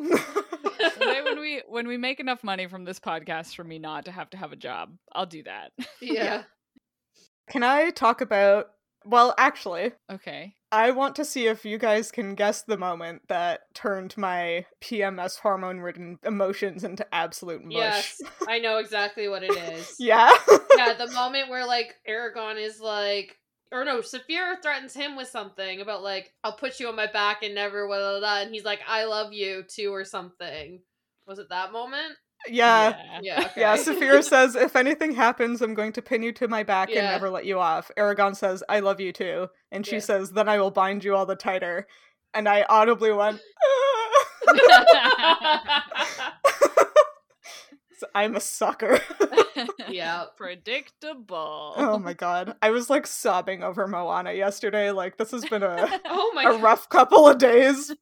[0.00, 4.12] Someday when we when we make enough money from this podcast for me not to
[4.12, 5.72] have to have a job, I'll do that.
[6.00, 6.44] yeah.
[7.50, 8.66] Can I talk about?
[9.04, 10.54] Well, actually, Okay.
[10.70, 15.38] I want to see if you guys can guess the moment that turned my PMS
[15.40, 17.74] hormone ridden emotions into absolute mush.
[17.74, 18.22] Yes.
[18.46, 19.96] I know exactly what it is.
[19.98, 20.30] yeah.
[20.76, 23.36] yeah, the moment where like Eragon is like
[23.72, 27.42] or no, Saphira threatens him with something about like, I'll put you on my back
[27.42, 30.80] and never blah, blah, blah, and he's like, I love you too or something.
[31.26, 32.14] Was it that moment?
[32.48, 32.96] yeah.
[33.22, 33.60] Yeah, okay.
[33.60, 37.06] Yeah, Saphira says, if anything happens, I'm going to pin you to my back and
[37.06, 37.90] never let you off.
[37.96, 39.48] Eragon says, I love you too.
[39.70, 40.00] And she Yeah.
[40.00, 41.86] says, then I will bind you all the tighter.
[42.34, 43.40] And I audibly went,
[48.14, 49.00] I'm a sucker.
[49.88, 50.24] yeah.
[50.36, 51.74] Predictable.
[51.76, 52.56] oh my god.
[52.62, 54.90] I was like sobbing over Moana yesterday.
[54.90, 56.62] Like, this has been a, Oh my a god.
[56.62, 57.94] rough couple of days.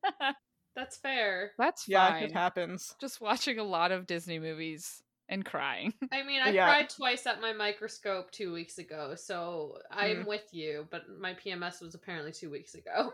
[0.76, 1.52] That's fair.
[1.58, 2.22] That's Yeah, fine.
[2.24, 2.94] it happens.
[3.00, 5.92] Just watching a lot of Disney movies and crying.
[6.12, 6.64] I mean, I Yeah.
[6.66, 10.26] cried twice at my microscope two weeks ago, so I'm Mm.
[10.26, 13.12] with you, but my PMS was apparently two weeks ago.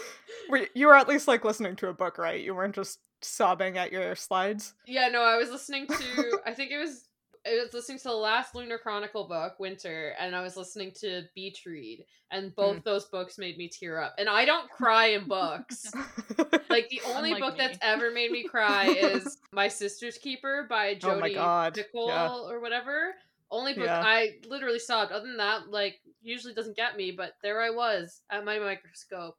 [0.50, 2.40] Were- you were at least like listening to a book, right?
[2.40, 4.74] You weren't just sobbing at your slides.
[4.86, 7.08] yeah, no, I was listening to, I think it was,
[7.46, 11.22] I was listening to the last Lunar Chronicle book, Winter, and I was listening to
[11.34, 12.84] Beach Read, and both mm.
[12.84, 14.14] those books made me tear up.
[14.18, 15.90] And I don't cry in books.
[16.68, 20.94] Like the only Unlike book that's ever made me cry is My Sister's Keeper by
[20.94, 22.30] Jodie Oh my yeah.
[22.32, 23.14] or whatever.
[23.50, 24.02] Only book Yeah.
[24.04, 25.10] I literally sobbed.
[25.10, 29.38] Other than that, like usually doesn't get me, but there I was at my microscope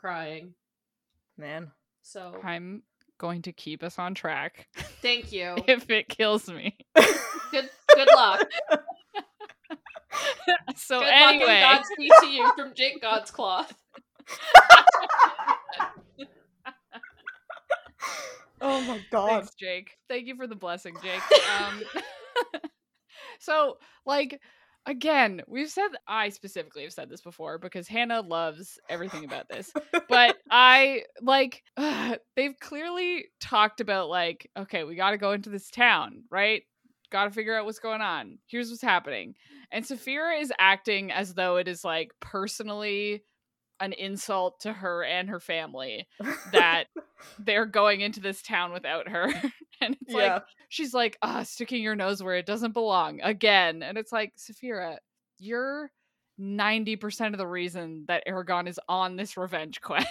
[0.00, 0.54] crying.
[1.36, 1.70] Man.
[2.02, 2.82] So I'm
[3.18, 4.66] going to keep us on track
[5.02, 5.56] thank you.
[5.68, 6.76] if it kills me.
[7.50, 8.40] Good good luck.
[10.76, 13.72] so Good anyway, luck and Godspeed to you from Jake God's cloth.
[18.62, 19.28] Oh my god.
[19.28, 19.96] Thanks, Jake.
[20.06, 21.22] Thank you for the blessing, Jake.
[21.62, 21.82] Um,
[23.38, 24.38] so, like,
[24.86, 29.72] again, we've said I specifically have said this before because Hannah loves everything about this.
[30.08, 31.62] But I like
[32.36, 36.62] they've clearly talked about like, okay, we got to go into this town, right?
[37.10, 38.38] Got to figure out what's going on.
[38.46, 39.34] Here's what's happening.
[39.72, 43.24] And Saphira is acting as though it is like personally
[43.80, 46.06] an insult to her and her family
[46.52, 46.84] that
[47.38, 49.26] they're going into this town without her.
[49.80, 50.34] and it's yeah.
[50.34, 53.82] like she's like, ah, sticking your nose where it doesn't belong again.
[53.82, 54.96] And it's like, Saphira,
[55.38, 55.90] you're
[56.40, 60.08] 90% of the reason that Eragon is on this revenge quest.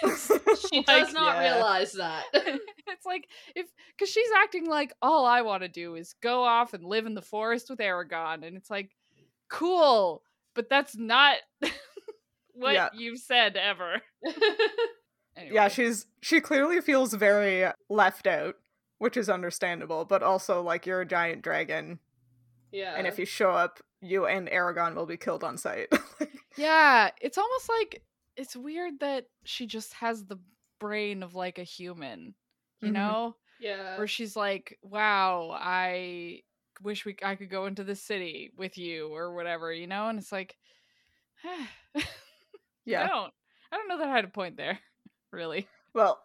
[0.70, 1.54] She Like, does not yeah.
[1.54, 2.24] realize that.
[2.32, 6.74] it's like if because she's acting like all I want to do is go off
[6.74, 8.90] and live in the forest with Eragon, and it's like,
[9.48, 10.22] cool,
[10.54, 11.36] but that's not
[12.60, 12.88] what Yeah.
[12.94, 14.00] you've said ever.
[15.36, 15.54] Anyway.
[15.54, 18.56] Yeah, she's she clearly feels very left out,
[18.98, 22.00] which is understandable, but also like you're a giant dragon
[22.72, 22.94] yeah.
[22.96, 25.88] and if you show up, you and Eragon will be killed on sight.
[26.56, 28.02] Yeah, it's almost like
[28.36, 30.38] it's weird that she just has the
[30.80, 32.34] brain of like a human,
[32.80, 32.94] you Mhm.
[32.94, 33.36] know?
[33.60, 33.96] yeah.
[33.96, 36.42] Where she's like, "Wow, I
[36.82, 40.08] wish we I could go into the city with you or whatever," you know?
[40.08, 40.56] And it's like
[42.94, 43.32] I don't.
[43.72, 44.78] I don't know that I had a point there,
[45.32, 45.68] really.
[45.94, 46.20] Well,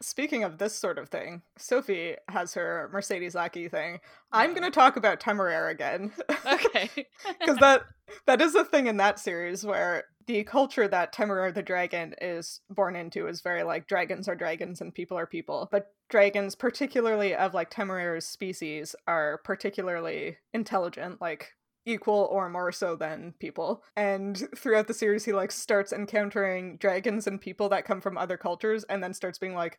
[0.00, 4.00] speaking of this sort of thing, Sophie has her Mercedes Lackey thing.
[4.32, 4.54] I'm Uh.
[4.54, 6.12] going to talk about Temeraire again.
[6.46, 6.90] Okay.
[7.40, 7.82] because that
[8.26, 12.60] that is a thing in that series where the culture that Temeraire the dragon is
[12.70, 15.68] born into is very like dragons are dragons and people are people.
[15.70, 21.52] But dragons, particularly of like Temeraire's species, are particularly intelligent, like
[21.86, 23.82] equal or more so than people.
[23.96, 28.36] And throughout the series he like starts encountering dragons and people that come from other
[28.36, 29.78] cultures and then starts being like,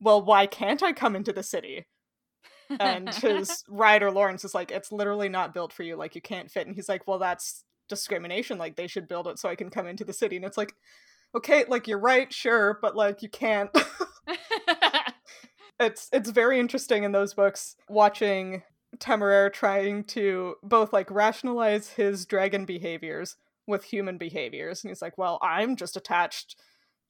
[0.00, 1.86] "Well, why can't I come into the city?"
[2.80, 5.96] and his rider Laurence is like, it's literally not built for you.
[5.96, 6.66] Like you can't fit.
[6.66, 8.58] And he's like, well, that's discrimination.
[8.58, 10.36] Like they should build it so I can come into the city.
[10.36, 10.74] And it's like,
[11.34, 13.70] okay, like you're right, sure, but like you can't.
[15.80, 18.62] it's it's very interesting in those books watching
[18.98, 24.82] Temeraire trying to both like rationalize his dragon behaviors with human behaviors.
[24.82, 26.56] And he's like, well, I'm just attached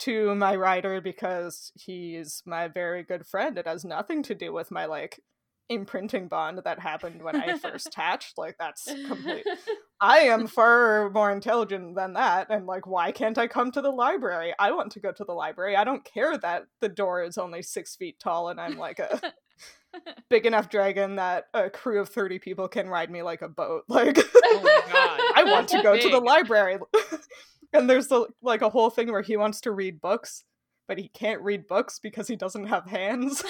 [0.01, 3.59] to my rider because he's my very good friend.
[3.59, 5.21] It has nothing to do with my like
[5.69, 8.39] imprinting bond that happened when I first hatched.
[8.39, 9.47] Like that's complete.
[10.01, 13.91] I am far more intelligent than that, and like, why can't I come to the
[13.91, 14.55] library?
[14.59, 15.77] I want to go to the library.
[15.77, 19.21] I don't care that the door is only six feet tall and I'm like a
[20.31, 23.85] big enough dragon that a crew of thirty people can ride me like a boat.
[23.89, 25.21] Like, oh my god.
[25.35, 26.79] I want to go to the library.
[27.71, 30.43] And there's the, like a whole thing where he wants to read books,
[30.87, 33.45] but he can't read books because he doesn't have hands.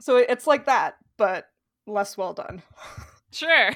[0.00, 1.46] so it's like that, but
[1.86, 2.62] less well done.
[3.32, 3.70] sure.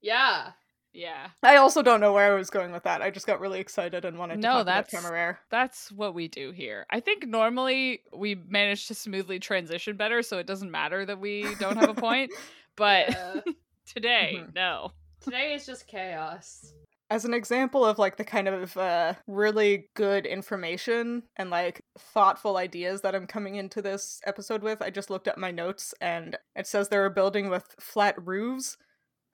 [0.00, 0.52] Yeah.
[0.94, 1.28] Yeah.
[1.42, 3.00] I also don't know where I was going with that.
[3.00, 5.36] I just got really excited and wanted to No, talk that's- about Temeraire.
[5.50, 6.86] That's what we do here.
[6.90, 11.54] I think normally we manage to smoothly transition better, so it doesn't matter that we
[11.56, 12.30] don't have a point.
[12.76, 13.40] But Yeah.
[13.86, 14.54] today, Mhm.
[14.54, 14.92] no.
[15.20, 16.72] Today is just chaos.
[17.10, 22.56] As an example of like the kind of uh, really good information and like thoughtful
[22.56, 26.38] ideas that I'm coming into this episode with, I just looked at my notes and
[26.56, 28.78] it says they're a building with flat roofs,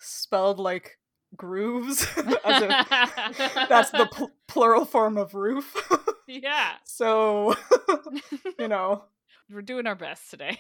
[0.01, 0.99] spelled like
[1.37, 2.07] grooves,
[2.45, 5.75] as if that's the pl- plural form of roof.
[6.29, 6.73] yeah.
[6.85, 7.55] so,
[8.59, 9.05] you know,
[9.51, 10.59] We're doing our best today.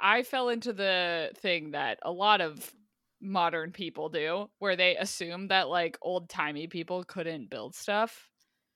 [0.00, 2.72] I fell into the thing that a lot of
[3.20, 8.28] modern people do, where they assume that like old timey people couldn't build stuff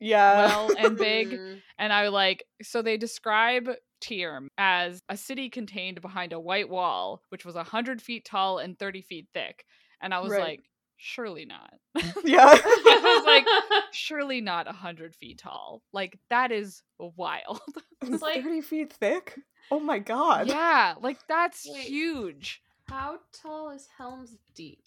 [0.03, 0.47] yeah.
[0.47, 1.39] well and big.
[1.79, 3.69] And I like, so they describe
[4.03, 8.79] Teirm as a city contained behind a white wall, which was 100 feet tall and
[8.79, 9.65] 30 feet thick.
[10.03, 10.41] And I was Right.
[10.43, 10.63] like,
[10.97, 11.73] surely not.
[12.25, 12.49] yeah.
[12.49, 13.47] I was like,
[13.93, 15.83] surely not 100 feet tall.
[15.93, 17.61] Like, that is wild.
[18.03, 19.39] It's like- 30 feet thick?
[19.71, 20.49] Oh my god.
[20.49, 21.85] yeah, like, that's Wait.
[21.85, 22.61] huge.
[22.89, 24.81] How tall is Helm's Deep?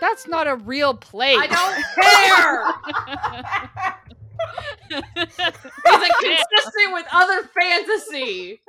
[0.00, 1.38] That's not a real place.
[1.40, 1.84] I don't
[4.90, 5.22] care.
[5.30, 8.60] Is it consistent with other fantasy?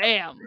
[0.00, 0.40] Sam.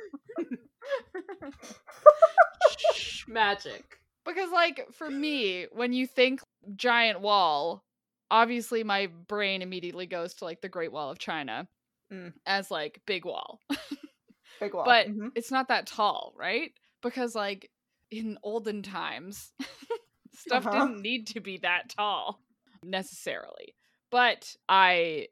[3.27, 3.99] Magic.
[4.25, 6.41] Because, like, for me, when you think
[6.75, 7.83] giant wall,
[8.31, 11.67] obviously my brain immediately goes to, like, the Great Wall of China
[12.11, 12.33] Mm.
[12.45, 13.59] as, like, big wall.
[14.59, 14.85] Big wall.
[14.85, 15.31] but Mhm.
[15.35, 16.71] it's not that tall, right?
[17.01, 17.69] Because, like,
[18.11, 19.53] in olden times,
[20.35, 20.71] stuff Uh-huh.
[20.71, 22.39] didn't need to be that tall
[22.83, 23.75] necessarily.
[24.11, 25.27] But I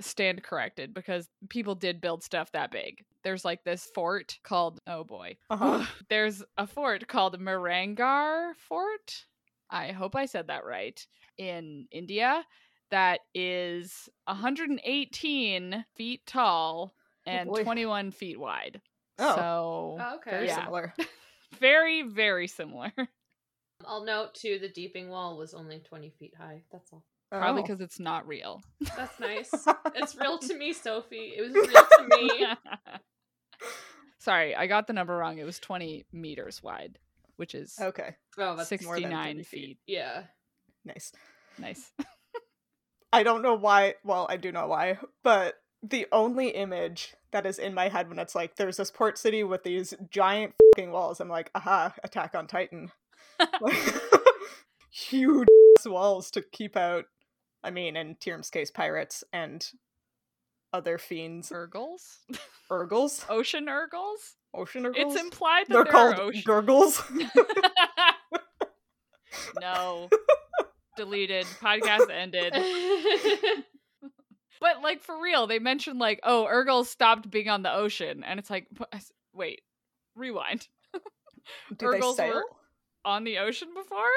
[0.00, 3.04] stand corrected because people did build stuff that big.
[3.24, 5.84] There's like this fort called, oh boy, Uh-huh.
[6.08, 9.26] there's a fort called Mehrangarh Fort.
[9.70, 11.04] I hope I said that right.
[11.36, 12.44] In India,
[12.90, 16.94] that is 118 feet tall
[17.26, 17.62] and boy.
[17.62, 18.80] 21 feet wide.
[19.18, 19.34] Oh.
[19.34, 20.30] So Oh, okay.
[20.30, 20.60] Very yeah.
[20.64, 20.94] similar.
[21.60, 22.92] very, very similar.
[23.86, 26.62] I'll note too the deeping wall was only 20 feet high.
[26.72, 27.04] That's all.
[27.30, 27.64] Probably Oh.
[27.64, 28.62] because it's not real.
[28.96, 29.50] That's nice.
[29.94, 31.34] it's real to me, Sophie.
[31.36, 32.46] It was real to me.
[34.18, 35.38] Sorry, I got the number wrong.
[35.38, 36.98] It was 20 meters wide,
[37.36, 38.16] which is Okay.
[38.38, 39.46] Oh, that's more 69 feet.
[39.46, 39.78] feet.
[39.86, 40.22] Yeah.
[40.84, 41.12] Nice.
[41.58, 41.92] Nice.
[43.12, 43.94] I don't know why.
[44.04, 48.18] Well, I do know why, but the only image that is in my head when
[48.18, 52.34] it's like there's this port city with these giant fucking walls, I'm like, aha, Attack
[52.34, 52.90] on Titan.
[53.60, 53.76] Like,
[54.90, 55.48] huge
[55.86, 57.04] walls to keep out.
[57.68, 59.70] I mean, in Teirm's case, pirates and
[60.72, 62.20] other fiends, Urgals?
[62.70, 64.36] Urgals, Ocean Urgals?
[64.54, 65.12] ocean Urgals.
[65.14, 66.42] It's implied that They're called ocean.
[66.46, 67.02] gurgles.
[69.60, 70.08] no.
[70.96, 71.44] Deleted.
[71.60, 72.54] Podcast ended.
[74.60, 78.40] But like for real, they mentioned like, oh, Urgals stopped being on the ocean, and
[78.40, 79.60] it's like, p- I s- wait,
[80.16, 80.66] rewind.
[81.76, 82.34] Do they Urgals sail?
[82.36, 82.44] were-
[83.04, 84.08] On the ocean before?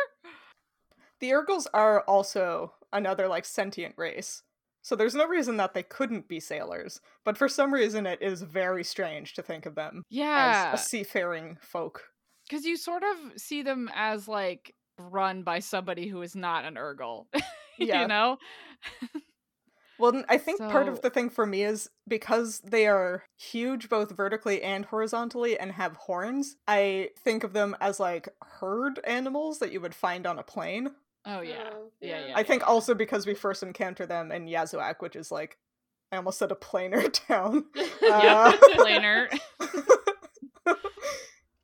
[1.19, 4.43] The Urgals are also another like sentient race.
[4.83, 8.41] So there's no reason that they couldn't be sailors, but for some reason it is
[8.41, 12.03] very strange to think of them Yeah, as a seafaring folk.
[12.49, 16.75] because you sort of see them as like run by somebody who is not an
[16.75, 17.25] Urgal.
[17.77, 18.01] Yeah.
[18.03, 18.37] you know?
[19.99, 24.11] Well, I think part of the thing for me is because they are huge both
[24.17, 29.71] vertically and horizontally and have horns, I think of them as like herd animals that
[29.71, 30.89] you would find on a plane.
[31.25, 31.69] Oh yeah.
[31.71, 32.27] Oh, Yeah, yeah.
[32.27, 32.33] yeah.
[32.37, 35.57] I think also because we first encounter them in Yazuac, which is like
[36.11, 37.65] I almost said a plainer town.
[38.03, 39.29] Uh, Yep, planer.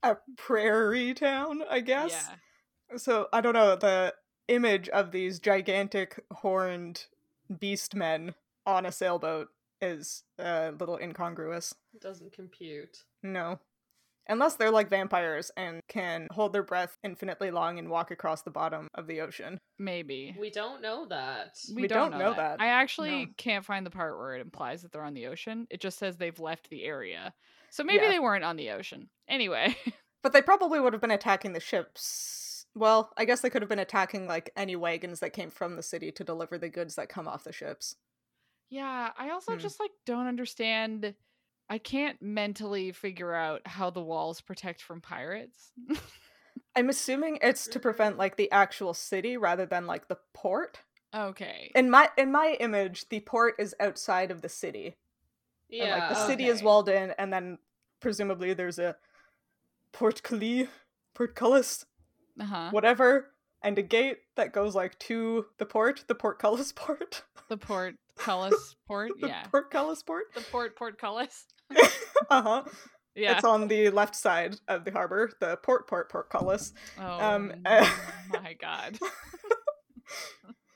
[0.03, 2.11] a prairie town, I guess.
[2.91, 2.97] Yeah.
[2.97, 4.13] So I don't know, the
[4.47, 7.05] image of these gigantic horned
[7.59, 8.33] beast men
[8.65, 9.49] on a sailboat
[9.81, 11.73] is a little incongruous.
[11.99, 13.03] Doesn't compute.
[13.23, 13.59] No.
[14.29, 18.51] Unless they're like vampires and can hold their breath infinitely long and walk across the
[18.51, 19.59] bottom of the ocean.
[19.79, 20.35] Maybe.
[20.39, 21.57] We don't know that.
[21.73, 22.59] We don't know that.
[22.61, 23.31] I actually No.
[23.37, 25.67] can't find the part where it implies that they're on the ocean.
[25.69, 27.33] It just says they've left the area.
[27.69, 28.11] So maybe Yeah.
[28.11, 29.09] they weren't on the ocean.
[29.27, 29.75] Anyway.
[30.23, 32.65] But they probably would have been attacking the ships.
[32.75, 35.83] Well, I guess they could have been attacking like any wagons that came from the
[35.83, 37.95] city to deliver the goods that come off the ships.
[38.69, 39.59] yeah, I also Hmm.
[39.59, 41.15] just like don't understand
[41.69, 45.71] I can't mentally figure out how the walls protect from pirates.
[46.75, 50.79] I'm assuming it's to prevent like the actual city rather than like the port.
[51.13, 51.71] Okay.
[51.75, 54.95] In my in my image, the port is outside of the city.
[55.69, 55.83] Yeah.
[55.83, 57.57] and like the city is walled in, and then
[57.99, 58.95] presumably there's a
[59.91, 60.67] portcullis,
[61.13, 61.85] portcullis,
[62.39, 62.69] Uh-huh.
[62.71, 67.95] whatever, and a gate that goes like to the port, the portcullis port, The port
[68.17, 69.11] Cullis port?
[69.19, 69.43] the Yeah.
[69.47, 70.33] portcullis port.
[70.33, 71.45] The port portcullis?
[72.29, 72.63] uh huh.
[73.15, 73.33] Yeah.
[73.35, 76.73] It's on the left side of the harbor, the port port portcullis.
[76.99, 77.03] oh
[77.35, 77.89] um, uh,
[78.31, 78.99] my god.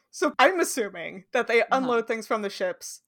[0.09, 1.77] So I'm assuming that they Uh-huh.
[1.77, 3.01] unload things from the ships,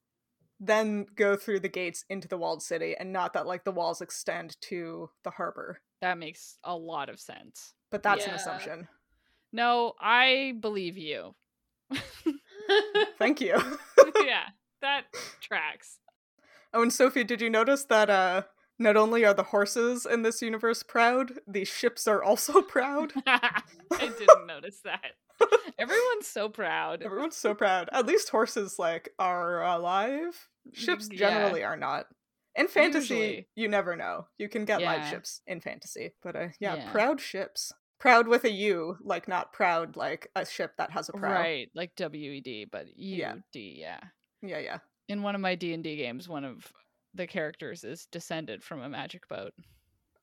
[0.59, 4.01] then go through the gates into the walled city, and not that like the walls
[4.01, 5.81] extend to the harbor.
[6.01, 7.73] That makes a lot of sense.
[7.91, 8.87] But that's an assumption.
[9.51, 11.35] No, I believe you.
[13.19, 13.55] Thank you.
[14.23, 14.45] yeah,
[14.81, 15.03] that
[15.41, 15.99] tracks.
[16.73, 18.43] Oh, and Sophie, did you notice that uh
[18.79, 23.13] not only are the horses in this universe proud, the ships are also proud?
[23.27, 23.61] I
[23.91, 25.11] didn't notice that.
[25.79, 27.01] Everyone's so proud.
[27.03, 27.89] Everyone's so proud.
[27.91, 30.47] At least horses like are alive.
[30.73, 31.17] Ships Yeah.
[31.19, 32.05] generally are not.
[32.55, 33.47] In fantasy, Usually.
[33.55, 34.27] you never know.
[34.37, 36.91] You can get live ships in fantasy, but uh, yeah, Yeah.
[36.91, 37.71] proud ships.
[37.99, 41.31] Proud with a U, like not proud like a ship that has a prow.
[41.31, 43.35] Right, like WED, but UD, Yeah.
[43.53, 43.99] yeah.
[44.43, 44.77] Yeah, yeah.
[45.09, 46.71] In one of my D&D games, one of
[47.13, 49.53] the characters is descended from a magic boat.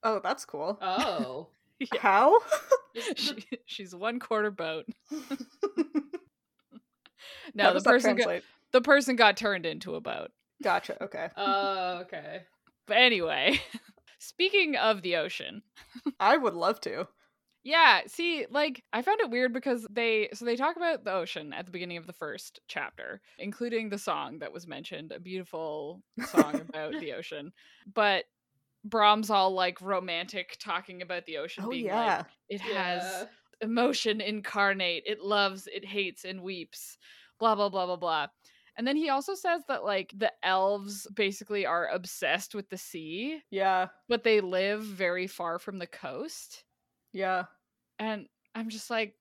[0.03, 0.79] Oh, that's cool.
[0.81, 1.49] oh.
[1.81, 2.01] Yeah.
[2.01, 2.39] How?
[3.15, 4.85] She, she's one quarter boat.
[5.11, 5.17] How
[7.55, 10.33] No, the person got, the person got turned into a boat.
[10.63, 11.03] Gotcha.
[11.03, 11.29] Okay.
[11.37, 12.43] Oh, okay.
[12.87, 13.61] But anyway,
[14.19, 15.63] speaking of the ocean,
[16.19, 17.07] I would love to.
[17.63, 21.53] Yeah, see, like I found it weird because they so they talk about the ocean
[21.53, 26.03] at the beginning of the first chapter, including the song that was mentioned, a beautiful
[26.23, 27.53] song about the ocean.
[27.87, 28.25] But
[28.85, 32.25] Brom's all like romantic talking about the ocean Oh being yeah.
[32.25, 33.27] like it has
[33.61, 36.99] emotion incarnate, it loves, it hates and weeps,
[37.39, 38.29] blah blah blah blah blah.
[38.77, 43.43] And then he also says that like the elves basically are obsessed with the sea,
[43.51, 43.89] Yeah.
[44.09, 46.65] but they live very far from the coast
[47.13, 47.45] Yeah.
[47.99, 49.15] and I'm just like,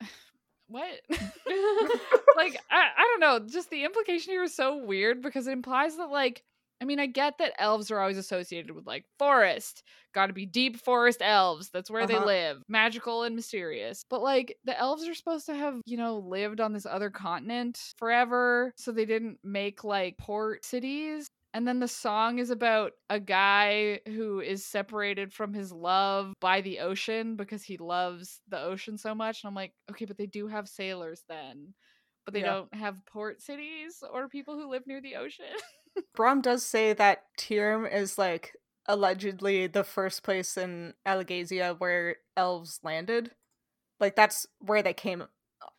[0.68, 1.00] what?
[2.36, 3.46] like, I, I don't know.
[3.46, 6.42] Just the implication here is so weird because it implies that, like,
[6.80, 9.82] I mean, I get that elves are always associated with like forest,
[10.12, 11.70] got to be deep forest elves.
[11.70, 12.26] That's where they Uh-huh.
[12.26, 14.04] live, magical and mysterious.
[14.10, 17.80] But like, the elves are supposed to have, you know, lived on this other continent
[17.96, 21.26] forever, so they didn't make like port cities.
[21.54, 26.60] And then the song is about a guy who is separated from his love by
[26.60, 29.42] the ocean because he loves the ocean so much.
[29.42, 31.72] And I'm like, okay, but they do have sailors then.
[32.24, 32.54] But they Yeah.
[32.54, 35.46] don't have port cities or people who live near the ocean.
[36.16, 42.80] Brom does say that Teirm is like allegedly the first place in Alagaësia where elves
[42.82, 43.30] landed.
[44.00, 45.26] Like that's where they came uh,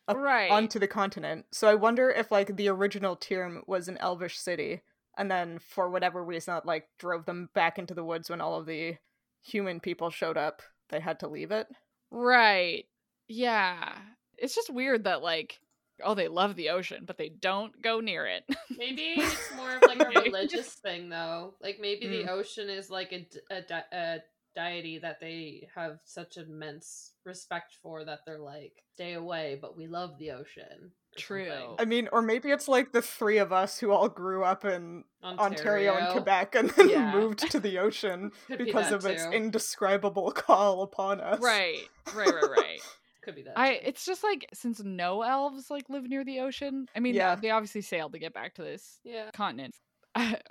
[0.08, 0.50] Up right.
[0.50, 1.44] onto the continent.
[1.52, 4.80] So I wonder if like the original Teirm was an elvish city
[5.16, 8.58] and then for whatever reason that like drove them back into the woods when all
[8.58, 8.96] of the
[9.42, 10.62] human people showed up.
[10.90, 11.66] They had to leave it.
[12.10, 12.84] right.
[13.28, 13.92] Yeah.
[14.38, 15.58] It's just weird that, like,
[16.04, 18.44] oh, they love the ocean, but they don't go near it.
[18.76, 21.54] Maybe it's more of like a religious thing, though.
[21.60, 22.10] Like maybe Mm.
[22.26, 24.18] the ocean is like a, d- a, di- a
[24.56, 29.86] deity that they have such immense respect for that they're like, stay away, but we
[29.86, 30.90] love the ocean.
[31.16, 31.46] True.
[31.48, 31.76] something.
[31.78, 35.04] I mean, or maybe it's like the three of us who all grew up in
[35.22, 37.12] Ontario, and Quebec and then Yeah.
[37.12, 41.40] moved to the ocean Could be because that of its indescribable call upon us.
[41.40, 41.78] right.
[42.14, 42.80] Right, right, right.
[43.22, 43.58] Could be that.
[43.58, 46.86] I it's just like since no elves like live near the ocean.
[46.94, 47.34] I mean, Yeah.
[47.34, 49.30] they obviously sailed to get back to this yeah.
[49.32, 49.74] continent.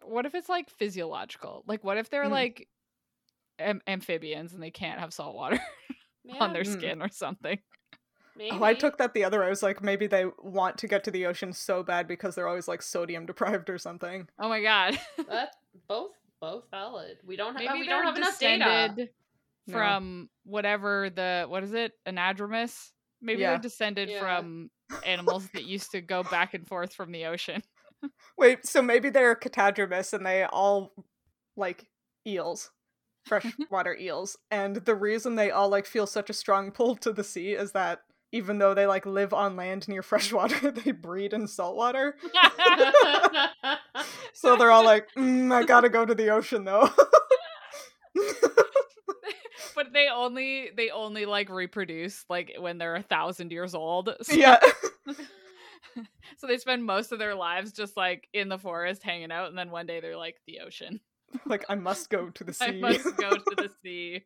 [0.03, 1.64] what if it's like physiological?
[1.68, 2.32] Like what if they're Mm.
[2.32, 2.68] like
[3.60, 5.60] am- amphibians and they can't have salt water
[6.39, 6.74] on their Mm.
[6.74, 7.60] skin or something?
[8.38, 8.51] Maybe.
[8.51, 9.45] Oh, I took that the other way.
[9.45, 12.47] I was like, maybe they want to get to the ocean so bad because they're
[12.49, 14.28] always like sodium deprived or something.
[14.39, 14.99] Oh my god.
[15.30, 15.56] that
[15.88, 17.18] both both valid.
[17.26, 18.58] We don't have Maybe we don't have enough data.
[18.66, 19.10] descended
[19.68, 19.74] No.
[19.78, 21.93] from whatever the what is it?
[22.06, 22.91] Anadromous?
[23.22, 23.51] Maybe Yeah.
[23.51, 24.20] they're descended Yeah.
[24.20, 24.70] from
[25.06, 27.64] animals that used to go back and forth from the ocean.
[28.38, 30.93] Wait, so maybe they're catadromous and they all
[31.56, 31.88] like
[32.28, 32.70] eels,
[33.26, 37.23] freshwater eels, and the reason they all like feel such a strong pull to the
[37.23, 38.01] sea is that
[38.32, 42.15] even though they like live on land near freshwater, they breed in saltwater.
[44.34, 46.89] So they're all like, mm, I gotta go to the ocean though.
[49.73, 54.13] but they only they only like reproduce like when they're a thousand years old.
[54.21, 54.59] So, yeah.
[56.38, 59.57] so they spend most of their lives just like in the forest hanging out, and
[59.57, 60.99] then one day they're like the ocean.
[61.45, 62.65] like I must go to the sea.
[62.65, 64.23] I must go to the sea.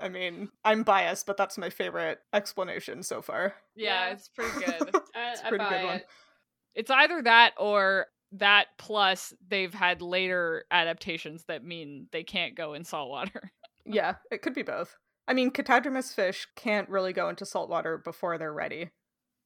[0.00, 3.54] I mean, I'm biased, but that's my favorite explanation so far.
[3.76, 4.12] Yeah, Yeah.
[4.14, 4.90] it's pretty good.
[5.14, 5.96] I, It's a I pretty buy good one.
[5.96, 6.06] it.
[6.74, 12.74] it's either that or that plus they've had later adaptations that mean they can't go
[12.74, 13.52] in salt water.
[13.84, 14.96] Yeah, it could be both.
[15.28, 18.90] I mean, catadromous fish can't really go into saltwater before they're ready.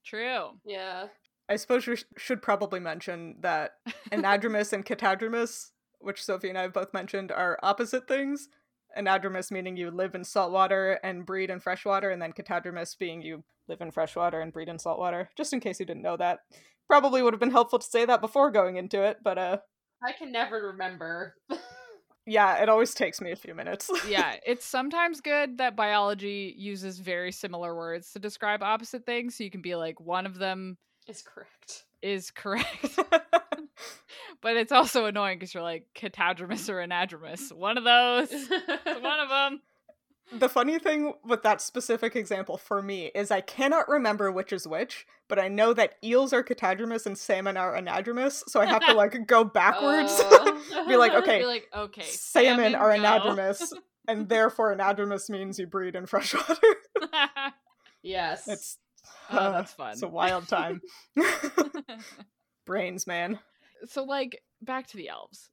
[0.05, 0.51] True.
[0.65, 1.07] Yeah.
[1.49, 3.75] I suppose we sh- should probably mention that
[4.11, 8.49] anadromous and catadromous, which Sophie and I have both mentioned, are opposite things.
[8.97, 13.43] Anadromous meaning you live in saltwater and breed in freshwater, and then catadromous being you
[13.67, 15.29] live in freshwater and breed in saltwater.
[15.37, 16.39] Just in case you didn't know that.
[16.87, 19.57] Probably would have been helpful to say that before going into it, but uh
[20.03, 21.35] I can never remember.
[22.25, 23.89] yeah, it always takes me a few minutes.
[24.07, 29.35] yeah, it's sometimes good that biology uses very similar words to describe opposite things.
[29.35, 30.77] So you can be like, one of them
[31.07, 31.85] is correct.
[32.01, 32.99] is correct.
[34.41, 37.51] but it's also annoying because you're like catadromous or anadromous.
[37.51, 38.31] One of those.
[39.01, 39.61] one of them.
[40.31, 44.67] the funny thing with that specific example for me is I cannot remember which is
[44.67, 48.85] which, but I know that eels are catadromous and salmon are anadromous, so I have
[48.85, 50.11] to like go backwards.
[50.19, 50.85] Oh.
[50.87, 51.19] Be like, oh.
[51.19, 53.01] okay, Be like, okay, salmon are go.
[53.01, 53.73] anadromous,
[54.07, 56.75] and therefore anadromous means you breed in freshwater.
[58.03, 58.47] yes.
[58.47, 58.77] it's
[59.31, 59.91] oh, uh, that's fun.
[59.93, 60.81] It's a wild time.
[62.65, 63.39] Brains, man.
[63.85, 65.49] so like back to the elves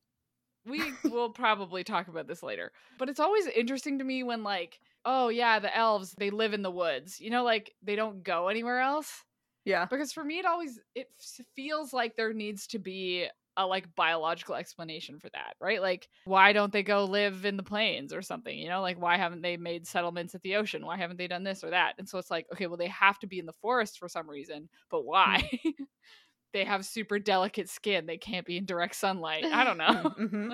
[0.67, 4.81] we will probably talk about this later but it's always interesting to me when like
[5.05, 8.49] oh yeah the elves they live in the woods you know like they don't go
[8.49, 9.25] anywhere else
[9.67, 9.85] Yeah.
[9.85, 11.11] because for me it always it
[11.55, 13.27] feels like there needs to be
[13.57, 15.81] a like biological explanation for that right?
[15.81, 18.81] Like why don't they go live in the plains or something you know?
[18.81, 20.85] Like why haven't they made settlements at the ocean?
[20.85, 21.95] Why haven't they done this or that?
[21.99, 24.29] And so it's like okay well they have to be in the forest for some
[24.29, 25.49] reason but why?
[26.55, 28.07] They have super delicate skin.
[28.07, 29.45] They can't be in direct sunlight.
[29.45, 30.15] I don't know.
[30.17, 30.53] Hmm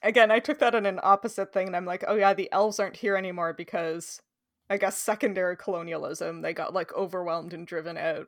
[0.00, 2.78] Again, I took that in an opposite thing, and I'm like, oh yeah, the elves
[2.78, 4.20] aren't here anymore because
[4.70, 6.42] I guess secondary colonialism.
[6.42, 8.26] They got like overwhelmed and driven out.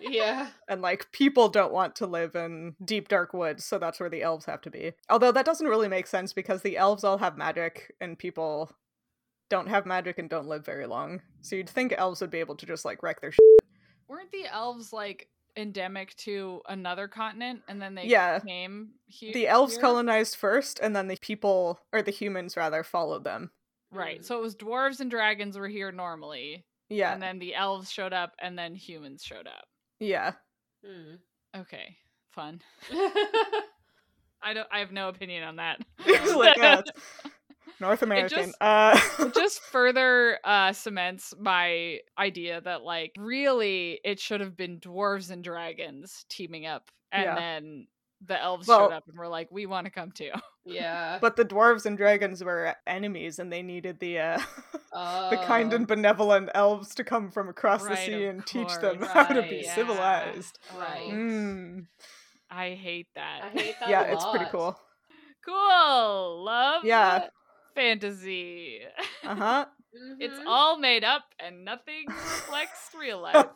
[0.00, 0.48] yeah.
[0.68, 4.22] And like people don't want to live in deep dark woods, so that's where the
[4.22, 4.92] elves have to be.
[5.08, 8.70] Although that doesn't really make sense because the elves all have magic and people
[9.48, 11.22] don't have magic and don't live very long.
[11.40, 13.40] So you'd think elves would be able to just like wreck their shit.
[14.08, 18.38] weren't the elves like endemic to another continent and then they Yeah.
[18.40, 19.80] came here The elves here?
[19.82, 23.50] colonized first and then the people or the humans rather followed them.
[23.90, 24.24] Right Mm.
[24.24, 27.12] so it was dwarves and dragons were here normally Yeah.
[27.12, 29.64] and then the elves showed up and then humans showed up
[30.00, 30.32] yeah.
[30.86, 31.18] Mm.
[31.56, 31.96] okay
[32.30, 32.60] fun
[34.42, 35.80] i don't i have no opinion on that
[36.36, 36.82] like, yeah,
[37.80, 38.38] North American.
[38.46, 44.56] just- uh it just further uh cements my idea that like really it should have
[44.56, 47.34] been dwarves and dragons teaming up and Yeah.
[47.34, 47.86] then
[48.26, 50.30] the elves Well- showed up and were like we want to come too
[50.64, 51.18] yeah.
[51.20, 54.38] but the dwarves and dragons were enemies and they needed the uh
[55.30, 55.76] the kind Oh.
[55.76, 59.24] and benevolent elves to come from across the sea of and teach them course, how
[59.24, 59.74] to be yeah.
[59.74, 60.58] civilized.
[60.76, 61.10] Right.
[61.10, 61.86] Mm.
[62.50, 63.88] i hate that I hate that.
[63.88, 64.76] Yeah, a it's pretty cool.
[65.44, 67.28] cool love Yeah.
[67.74, 68.80] fantasy
[69.24, 69.66] Uh-huh.
[70.20, 70.44] it's Mhm.
[70.46, 73.46] all made up and nothing reflects real life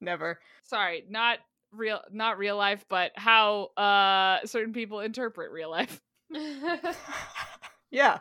[0.00, 0.38] Never.
[0.62, 1.38] sorry not
[1.76, 6.00] real not real life but how uh certain people interpret real life
[7.90, 8.18] yeah.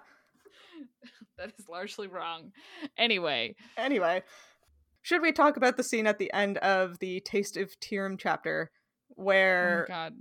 [1.38, 2.52] that is largely wrong
[2.98, 4.24] anyway Anyway,
[5.02, 8.72] should we talk about the scene at the end of the Taste of Teirm chapter
[8.72, 10.14] oh where god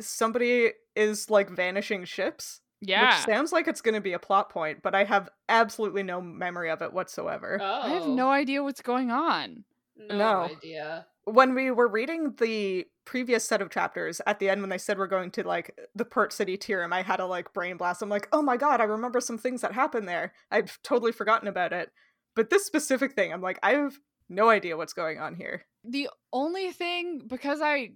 [0.00, 2.60] somebody is like vanishing ships?
[2.80, 6.02] yeah Which sounds like it's going to be a plot point, but I have absolutely
[6.02, 7.58] no memory of it whatsoever.
[7.60, 7.80] oh.
[7.82, 9.64] i have no idea what's going on
[9.96, 10.40] no, No.
[10.44, 11.06] idea.
[11.30, 14.98] When we were reading the previous set of chapters at the end when they said
[14.98, 18.02] we're going to like the port city Teirm, i had a like brain blast.
[18.02, 20.32] I'm like oh my god i remember some things that happened there.
[20.50, 21.90] I've totally forgotten about it.
[22.36, 25.66] But this specific thing i'm like i have no idea what's going on here.
[25.84, 27.90] The only thing because i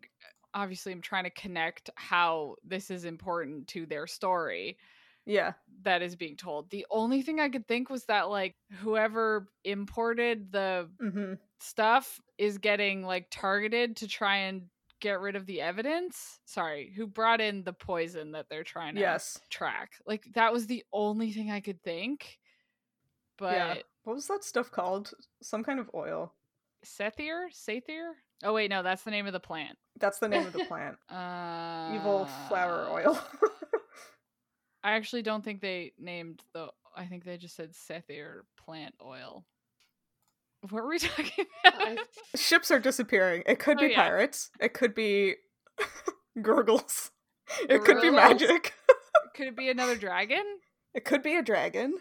[0.55, 4.79] obviously am trying to connect how this is important to their story
[5.27, 5.53] yeah.
[5.83, 6.71] that is being told.
[6.71, 12.59] The only thing i could think was that like whoever imported the hmm stuff is
[12.59, 14.65] getting like targeted to try and
[15.01, 16.41] get rid of the evidence.
[16.45, 19.39] Sorry who brought in the poison that they're trying to yes.
[19.51, 19.93] track.
[20.07, 22.39] Like that was the only thing i could think
[23.39, 25.13] but yeah what was that stuff called?
[25.43, 26.33] Some kind of oil.
[26.85, 27.47] Sethier?
[27.53, 28.13] Sathir?
[28.43, 29.79] Oh wait, no, that's the name of the plant.
[29.99, 30.97] that's the name of the plant.
[31.11, 33.19] Uh, evil flower oil
[34.85, 36.69] I actually don't think they named the.
[36.97, 39.45] I think they just said Sethir plant oil.
[40.71, 41.99] What were we talking about?
[42.37, 44.03] Ships are disappearing it could Oh, be yeah.
[44.03, 45.35] pirates it could be
[46.43, 47.11] gurgles
[47.69, 48.73] it could be magic
[49.35, 50.43] Could it be another dragon?
[50.95, 51.99] it could be a dragon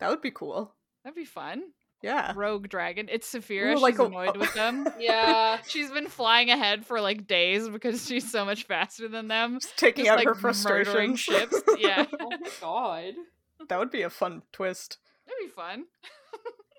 [0.00, 0.74] That would be cool.
[1.04, 1.62] That'd be fun.
[2.02, 2.32] Yeah.
[2.36, 3.08] Rogue dragon.
[3.10, 3.74] It's Saphira.
[3.76, 4.88] Ooh, like she's a- annoyed with them.
[5.00, 5.58] Yeah.
[5.66, 9.58] She's been flying ahead for like days because she's so much faster than them.
[9.60, 11.20] Just taking Just out like her murdering frustrations.
[11.20, 11.62] ships.
[11.78, 13.14] Yeah, Oh my god.
[13.68, 14.98] that would be a fun twist.
[15.26, 15.84] that'd be fun.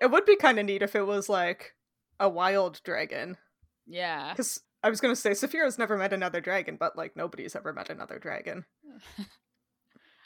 [0.02, 1.74] It would be kind of neat if it was like
[2.18, 3.36] a wild dragon.
[3.86, 4.30] Yeah.
[4.32, 7.74] Because I was going to say, Saphira's never met another dragon, but like nobody's ever
[7.74, 8.64] met another dragon.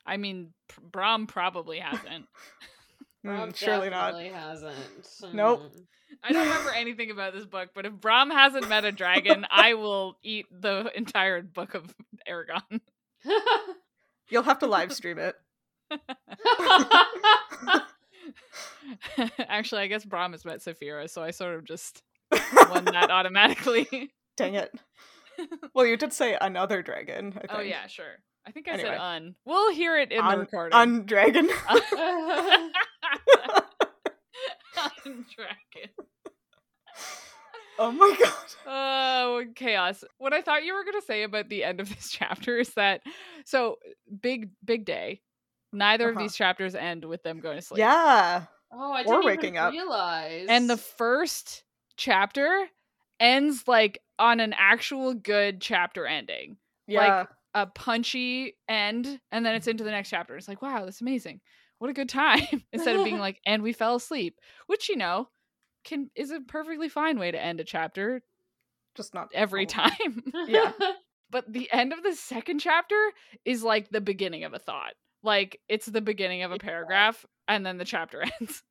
[0.06, 2.26] I mean, P- Brom probably hasn't.
[3.24, 4.14] Hmm, Rob surely not.
[4.20, 4.74] hasn't.
[5.32, 5.72] Nope.
[6.22, 9.74] I don't remember anything about this book, but if Brom hasn't met a dragon, I
[9.74, 11.94] will eat the entire book of
[12.28, 12.80] Eragon.
[14.28, 15.34] You'll have to live stream it.
[19.48, 22.02] Actually, I guess Brom has met Saphira, so I sort of just
[22.70, 24.12] won that automatically.
[24.36, 24.72] Dang it.
[25.74, 27.32] Well, you did say another dragon.
[27.36, 27.52] I think.
[27.54, 28.18] oh yeah, sure.
[28.46, 28.88] I think I Anyway.
[28.90, 29.34] said un.
[29.44, 30.74] We'll hear it in the recording.
[30.78, 31.48] Un dragon.
[35.06, 35.90] Un dragon.
[37.78, 38.32] oh my god.
[38.66, 40.04] Oh, chaos.
[40.18, 42.70] What I thought you were going to say about the end of this chapter is
[42.74, 43.02] that
[43.44, 43.76] so
[44.20, 45.20] big big day.
[45.72, 46.24] Neither of Uh-huh.
[46.24, 47.78] these chapters end with them going to sleep.
[47.80, 48.44] Yeah.
[48.72, 49.72] oh, I Or didn't waking even up.
[49.72, 50.46] realize.
[50.48, 51.64] And the first
[51.96, 52.66] chapter
[53.20, 56.56] ends like on an actual good chapter ending.
[56.86, 57.24] Yeah.
[57.54, 59.72] A punchy end and then it's mm-hmm.
[59.72, 60.36] into the next chapter.
[60.36, 61.40] It's like, wow, that's amazing.
[61.78, 62.64] What a good time.
[62.72, 65.28] Instead of being like, and we fell asleep, which you know,
[65.84, 68.22] can is a perfectly fine way to end a chapter
[68.94, 70.22] Just not every time.
[70.46, 70.72] Yeah.
[71.30, 72.96] but the end of the second chapter
[73.44, 74.94] is like the beginning of a thought.
[75.22, 78.62] Like it's the beginning of a paragraph and then the chapter ends.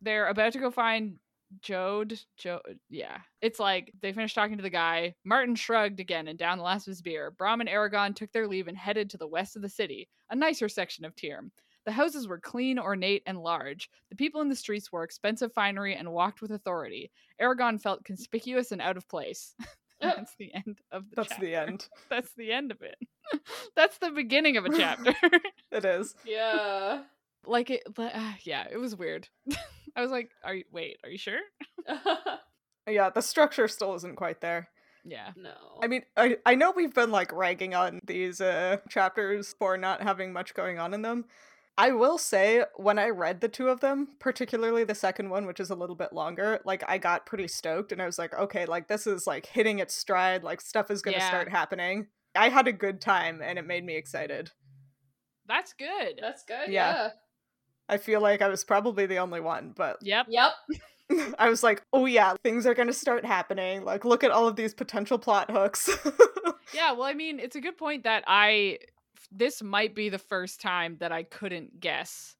[0.00, 1.18] They're about to go find
[1.62, 2.24] Jeod.
[2.36, 3.18] Joe yeah.
[3.42, 5.14] It's like they finished talking to the guy.
[5.24, 7.30] Martin shrugged again and down the last of his beer.
[7.30, 10.36] Brom and Eragon took their leave and headed to the west of the city, a
[10.36, 11.50] nicer section of Teirm.
[11.86, 13.90] The houses were clean, ornate, and large.
[14.10, 17.10] The people in the streets wore expensive finery and walked with authority.
[17.40, 19.54] Eragon felt conspicuous and out of place.
[20.00, 21.44] That's the end of the That's chapter.
[21.44, 21.88] the end.
[22.10, 22.96] That's the end of it.
[23.76, 25.14] That's the beginning of a chapter.
[25.70, 26.14] It is.
[26.24, 27.02] yeah.
[27.46, 29.28] like it, uh, yeah, it was weird.
[29.96, 30.64] I was like, "Are you?
[30.72, 31.40] Wait, are you sure?"
[32.88, 34.68] Yeah, the structure still isn't quite there.
[35.04, 35.52] Yeah, no.
[35.82, 40.02] I mean, I, I know we've been like ragging on these uh, chapters for not
[40.02, 41.26] having much going on in them.
[41.78, 45.60] I will say, when I read the two of them, particularly the second one, which
[45.60, 48.66] is a little bit longer, like I got pretty stoked and I was like, okay,
[48.66, 51.28] like this is like hitting its stride, like stuff is gonna Yeah.
[51.28, 52.08] start happening.
[52.34, 54.50] I had a good time and it made me excited.
[55.46, 56.18] that's good.
[56.20, 56.68] That's good.
[56.70, 56.92] Yeah.
[56.92, 57.08] Yeah.
[57.90, 60.26] I feel like I was probably the only one, but Yep.
[60.28, 60.52] Yep.
[61.38, 63.84] I was like, oh yeah, things are gonna start happening.
[63.84, 65.90] Like, look at all of these potential plot hooks.
[66.72, 66.92] Yeah.
[66.92, 68.78] Well, I mean, it's a good point that I.
[69.32, 72.36] This might be the first time that I couldn't guess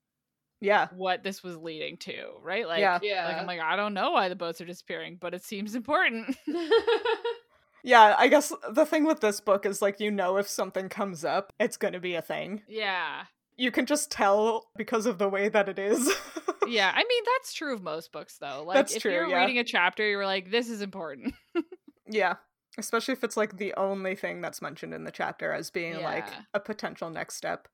[0.61, 0.86] yeah.
[0.94, 2.66] what this was leading to, right?
[2.66, 3.01] Like, Yeah.
[3.03, 3.26] Yeah.
[3.26, 6.36] like I'm like, I don't know why the boats are disappearing, but it seems important.
[7.82, 11.24] Yeah, I guess the thing with this book is like you know if something comes
[11.24, 12.62] up, it's going to be a thing.
[12.68, 13.24] yeah.
[13.61, 16.11] You can just tell because of the way that it is.
[16.66, 16.90] Yeah.
[16.94, 18.64] I mean, that's true of most books, though.
[18.66, 19.40] Like, That's if true, you're yeah.
[19.40, 21.34] reading a chapter, you're like, this is important.
[22.08, 22.36] yeah.
[22.78, 26.26] Especially if it's like the only thing that's mentioned in the chapter as being like
[26.54, 27.68] a potential next step.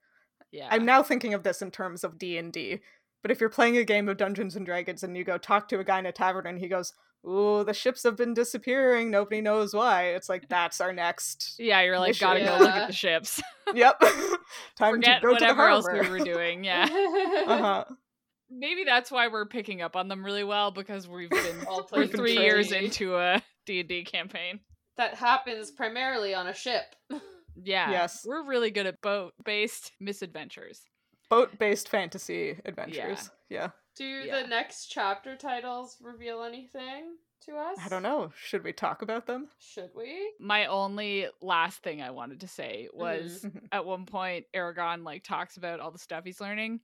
[0.51, 0.69] Yeah.
[0.71, 2.81] I'm now thinking of this in terms of D&D.
[3.23, 5.79] But if you're playing a game of Dungeons and Dragons and you go talk to
[5.79, 6.95] a guy in a tavern and he goes,
[7.27, 9.11] "Ooh, the ships have been disappearing.
[9.11, 11.57] Nobody knows why." It's like that's our next.
[11.59, 12.29] Yeah, you're like, Mission.
[12.29, 13.43] gotta go look at the ships.
[13.75, 14.01] yep.
[14.77, 16.65] Time Forget to go to the whatever else we were doing.
[16.65, 16.89] Yeah.
[17.47, 17.85] uh-huh.
[18.49, 22.03] Maybe that's why we're picking up on them really well because we've been All we're
[22.03, 24.61] We've been three years into a D&D campaign.
[24.97, 26.85] that happens primarily on a ship.
[27.57, 27.91] Yeah.
[27.91, 28.23] Yes.
[28.25, 30.83] We're really good at boat-based misadventures.
[31.29, 33.31] boat-based fantasy adventures.
[33.49, 33.71] Yeah.
[33.97, 34.43] Do Yeah.
[34.43, 37.79] the next chapter titles reveal anything to us?
[37.85, 38.33] I don't know.
[38.37, 39.49] Should we talk about them?
[39.61, 40.33] Should we?
[40.41, 43.69] My only last thing I wanted to say was Mhm.
[43.73, 46.81] at one point Eragon like talks about all the stuff he's learning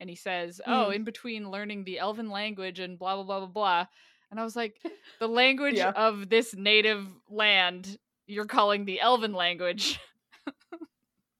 [0.00, 0.94] and he says, "Oh, Mhm.
[0.96, 3.86] in between learning the elven language and blah blah blah blah blah."
[4.30, 4.80] And I was like,
[5.18, 5.90] "The language Yeah.
[5.90, 9.98] of this native land you're calling the elven language.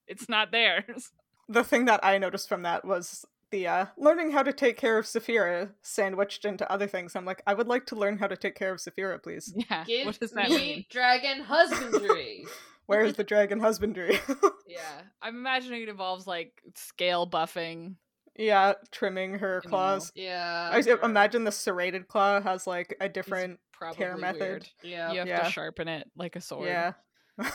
[0.06, 1.12] it's not theirs."
[1.48, 4.98] The thing that I noticed from that was the uh, learning how to take care
[4.98, 7.16] of Saphira sandwiched into other things.
[7.16, 9.52] I'm like, I would like to learn how to take care of Saphira, please.
[9.70, 9.84] Yeah.
[9.84, 10.84] Give what does that me mean?
[10.90, 12.44] dragon husbandry.
[12.86, 14.18] Where is the dragon husbandry?
[14.66, 15.00] Yeah.
[15.22, 17.94] I'm imagining it involves like scale buffing.
[18.36, 19.76] yeah, trimming her You know.
[19.76, 20.12] claws.
[20.14, 20.68] yeah.
[20.70, 21.00] I sure.
[21.02, 23.60] imagine the serrated claw has like a different.
[23.72, 24.40] Probably Care method.
[24.40, 24.68] weird.
[24.82, 25.12] Yeah.
[25.12, 25.40] You have Yeah.
[25.44, 26.66] to sharpen it like a sword.
[26.68, 26.92] Yeah.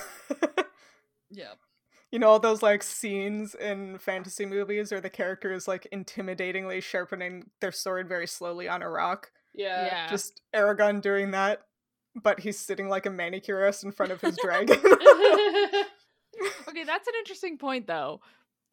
[1.36, 1.58] Yep.
[2.14, 6.84] You know all those like scenes in fantasy movies where the character is like intimidatingly
[6.84, 9.32] sharpening their sword very slowly on a rock.
[9.51, 9.88] Yeah.
[9.88, 10.09] Yeah.
[10.09, 11.64] Just Eragon doing that,
[12.16, 14.78] but he's sitting like a manicurist in front of his dragon.
[16.68, 18.20] Okay, that's an interesting point though.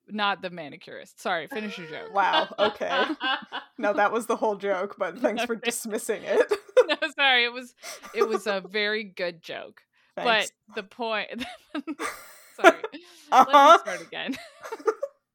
[0.06, 1.18] Not the manicurist.
[1.20, 2.14] Sorry, finish your joke.
[2.14, 2.46] wow.
[2.58, 3.04] Okay.
[3.78, 6.52] No, that was the whole joke, but thanks for dismissing it.
[6.86, 7.44] no, sorry.
[7.44, 7.74] It was
[8.14, 9.80] it was a very good joke.
[10.14, 10.52] Thanks.
[10.68, 11.46] But the point
[12.60, 12.82] Sorry.
[13.32, 13.44] Uh-huh.
[13.48, 14.36] Let me start again.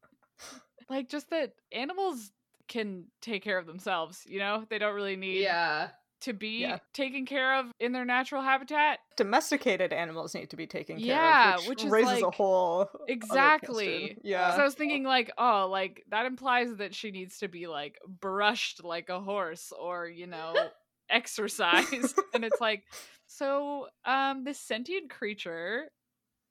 [0.90, 2.30] like just that animals
[2.68, 4.64] can take care of themselves, you know?
[4.68, 5.88] They don't really need yeah.
[6.22, 6.78] to be Yeah.
[6.92, 8.98] taken care of in their natural habitat.
[9.16, 12.88] Domesticated animals need to be taken care Yeah, of, which, which is raises a whole
[13.08, 14.18] Exactly.
[14.22, 14.54] Yeah.
[14.54, 17.98] So I was thinking like, oh, like that implies that she needs to be like
[18.06, 20.54] brushed like a horse or, you know,
[21.10, 22.18] exercised.
[22.34, 22.82] and it's like,
[23.26, 25.88] so um this sentient creature,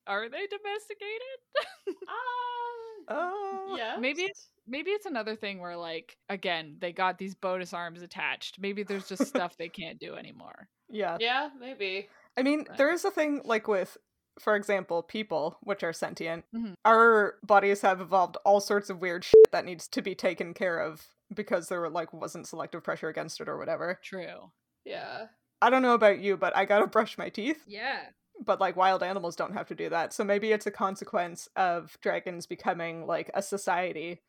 [0.07, 1.97] are they domesticated?
[3.07, 3.97] Um, Uh, yeah.
[3.99, 8.57] Maybe it's maybe it's another thing where like again, they got these bonus arms attached.
[8.59, 10.69] Maybe there's just stuff they can't do anymore.
[10.89, 11.17] yeah.
[11.19, 12.09] Yeah, maybe.
[12.37, 12.77] I mean, Right.
[12.77, 13.97] there is a thing like with,
[14.39, 16.45] for example, people, which are sentient.
[16.53, 16.73] Mhm.
[16.83, 20.79] Our bodies have evolved all sorts of weird shit that needs to be taken care
[20.79, 23.99] of because there like wasn't selective pressure against it or whatever.
[24.03, 24.51] True.
[24.83, 25.27] Yeah.
[25.61, 27.63] I don't know about you, but I gotta brush my teeth.
[27.67, 28.01] Yeah.
[28.43, 31.97] But like wild animals don't have to do that, so maybe it's a consequence of
[32.01, 34.21] dragons becoming like a society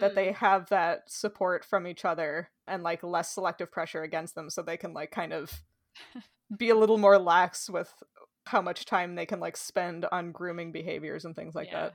[0.00, 0.14] that Mm.
[0.16, 4.62] they have that support from each other and like less selective pressure against them so
[4.62, 5.62] they can like kind of
[6.56, 7.92] be a little more lax with
[8.46, 11.86] how much time they can like spend on grooming behaviors and things like Yeah.
[11.86, 11.90] I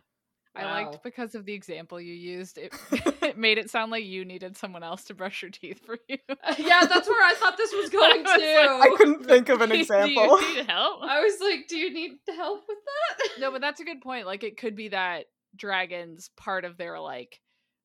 [0.63, 0.73] Wow.
[0.73, 2.57] liked because of the example you used.
[2.57, 2.73] It
[3.21, 6.17] it made it sound like you needed someone else to brush your teeth for you.
[6.29, 8.45] Uh, yeah, that's where I thought this was going was like, to.
[8.45, 8.81] that.
[8.81, 10.07] I couldn't think of an example.
[10.07, 10.55] Do you example.
[10.55, 10.99] need help?
[11.03, 13.41] I was like, do you need help with that?
[13.41, 14.25] No, but that's a good point.
[14.25, 15.25] Like it could be that
[15.55, 17.39] dragons part of their like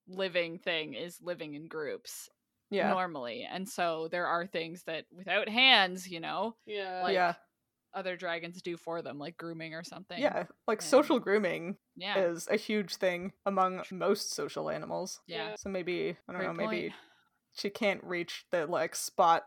[0.09, 2.29] living thing is living in groups
[2.71, 2.91] yeah.
[2.91, 3.47] normally.
[3.51, 7.03] And so there are things that without hands, you know, Yeah.
[7.03, 7.35] like yeah.
[7.95, 10.21] other dragons do for them, like grooming or something.
[10.21, 10.45] Yeah.
[10.67, 12.19] Like and- social grooming Yeah.
[12.19, 15.21] is a huge thing among most social animals.
[15.27, 15.55] yeah.
[15.57, 16.93] So maybe I don't Great know, maybe point.
[17.55, 19.45] she can't reach the like spot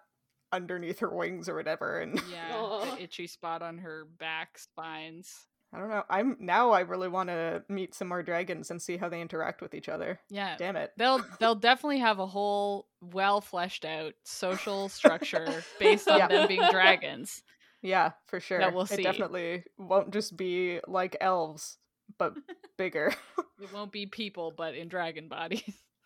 [0.51, 2.95] underneath her wings or whatever and Yeah.
[2.95, 5.47] The itchy spot on her back spines.
[5.75, 6.03] I don't know.
[6.07, 9.59] I'm now I really want to meet some more dragons and see how they interact
[9.61, 10.19] with each other.
[10.29, 10.55] Yeah.
[10.57, 10.91] Damn it.
[10.97, 16.27] They'll they'll definitely have a whole well fleshed out social structure based on Yeah.
[16.27, 17.41] them being dragons.
[17.81, 18.59] Yeah, for sure.
[18.71, 19.03] we'll it see.
[19.03, 21.79] definitely won't just be like elves,
[22.17, 22.35] but
[22.77, 23.13] bigger.
[23.61, 25.63] It won't be people, but in dragon bodies.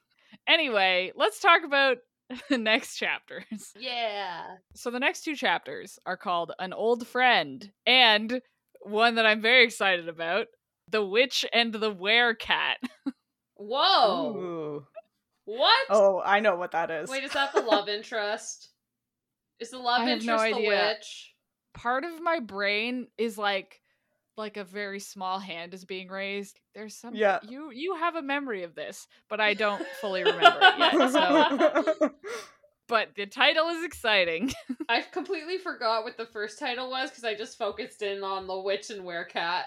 [0.47, 1.97] anyway, let's talk about
[2.49, 3.73] the next chapters.
[3.79, 4.43] Yeah.
[4.75, 8.41] So the next two chapters are called An Old Friend and
[8.81, 10.47] one that I'm very excited about,
[10.87, 12.75] The Witch and the Werecat.
[13.55, 14.35] Whoa.
[14.35, 14.87] Ooh.
[15.45, 15.87] What?
[15.89, 17.09] Oh, I know what that is.
[17.09, 18.69] Wait, is that the love interest?
[19.59, 21.33] Is the love I interest no the witch?
[21.73, 23.81] Part of my brain is like
[24.37, 26.59] like a very small hand is being raised.
[26.75, 27.39] There's some Yeah.
[27.47, 31.11] you you have a memory of this, but I don't fully remember it yet.
[31.11, 32.11] So
[32.87, 34.51] but the title is exciting.
[34.89, 38.57] I completely forgot what the first title was because I just focused in on the
[38.59, 39.63] witch and werecat.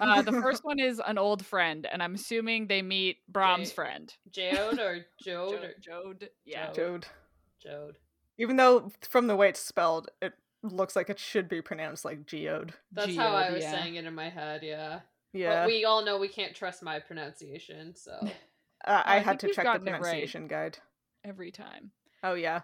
[0.00, 3.74] Uh, the first one is an old friend, and I'm assuming they meet Brom's Jay-
[3.74, 4.14] friend.
[4.30, 6.28] Jeod or Jeod or Jeod.
[6.44, 6.70] Yeah.
[6.72, 7.04] Jeod.
[7.64, 7.66] Jeod.
[7.66, 7.92] Jeod.
[8.36, 12.26] Even though from the way it's spelled, it looks like it should be pronounced like
[12.26, 12.72] geode.
[12.92, 13.72] That's how I Geode, was yeah.
[13.72, 15.00] saying it in my head, yeah.
[15.32, 15.62] Yeah.
[15.62, 18.26] But we all know we can't trust my pronunciation, so uh,
[18.86, 20.00] I I had to check the gotten it right.
[20.00, 20.78] pronunciation guide.
[21.24, 21.90] Every time.
[22.22, 22.60] Oh yeah.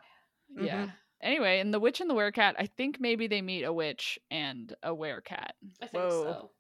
[0.57, 0.87] Yeah.
[0.87, 0.93] Mhm.
[1.23, 4.75] Anyway, in The Witch and the Werecat, I think maybe they meet a witch and
[4.83, 5.53] a werecat.
[5.81, 6.23] I think Whoa.
[6.23, 6.51] so.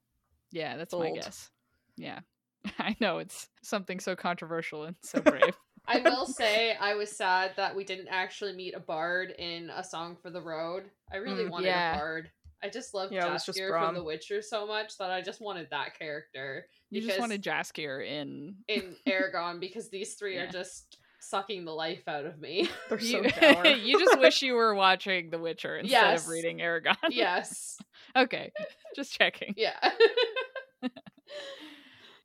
[0.52, 1.50] Yeah, that's my guess.
[1.96, 2.20] Yeah.
[2.78, 5.56] I know it's something so controversial and so brave.
[5.86, 9.84] I will say I was sad that we didn't actually meet a bard in A
[9.84, 10.84] Song for the Road.
[11.12, 11.94] I really Mm, wanted yeah.
[11.94, 12.30] a bard.
[12.62, 15.98] I just love Yeah, Jaskier from The Witcher so much that I just wanted that
[15.98, 20.44] character You just wanted Jaskier in in Eragon because these three Yeah.
[20.44, 22.68] are just sucking the life out of me.
[22.88, 23.22] They're so
[23.68, 26.24] you just wish you were watching The Witcher instead Yes.
[26.24, 26.96] of reading Eragon.
[27.10, 27.76] yes.
[28.16, 28.52] okay.
[28.96, 29.52] Just checking.
[29.58, 29.90] Yeah.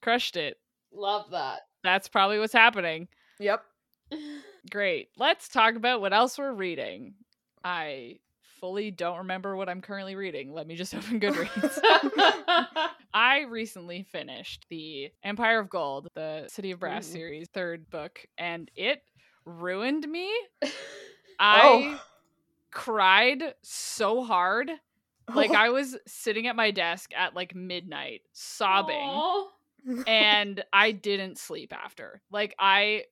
[0.02, 0.58] Crushed it.
[0.94, 1.62] love that.
[1.84, 3.08] That's probably what's happening.
[3.40, 3.64] Yep.
[4.72, 5.10] Great.
[5.18, 7.16] Let's talk about what else we're reading.
[7.64, 8.20] I
[8.60, 10.54] fully don't remember what I'm currently reading.
[10.54, 11.80] Let me just open Goodreads.
[13.14, 17.14] I recently finished the Empire of Gold, the City of Brass Ooh.
[17.14, 19.02] series, third book, and it
[19.46, 20.32] ruined me.
[20.64, 20.70] Oh.
[21.40, 22.00] I
[22.72, 24.70] cried so hard
[25.34, 29.50] Like I was sitting at my desk at like midnight sobbing Aw.
[30.08, 32.22] and I didn't sleep after.
[32.32, 33.06] Like I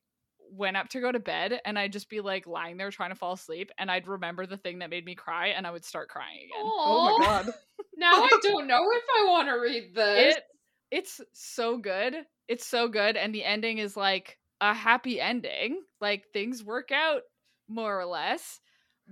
[0.50, 3.16] went up to go to bed and I'd just be like lying there trying to
[3.16, 6.08] fall asleep and I'd remember the thing that made me cry and I would start
[6.08, 6.72] crying again.
[6.86, 7.52] oh my god.
[7.96, 10.36] Now I don't know if I want to read this.
[10.36, 10.42] It
[10.90, 12.14] it's so good.
[12.46, 15.82] It's so good and the ending is like a happy ending.
[16.00, 17.22] Like things work out
[17.68, 18.60] more or less.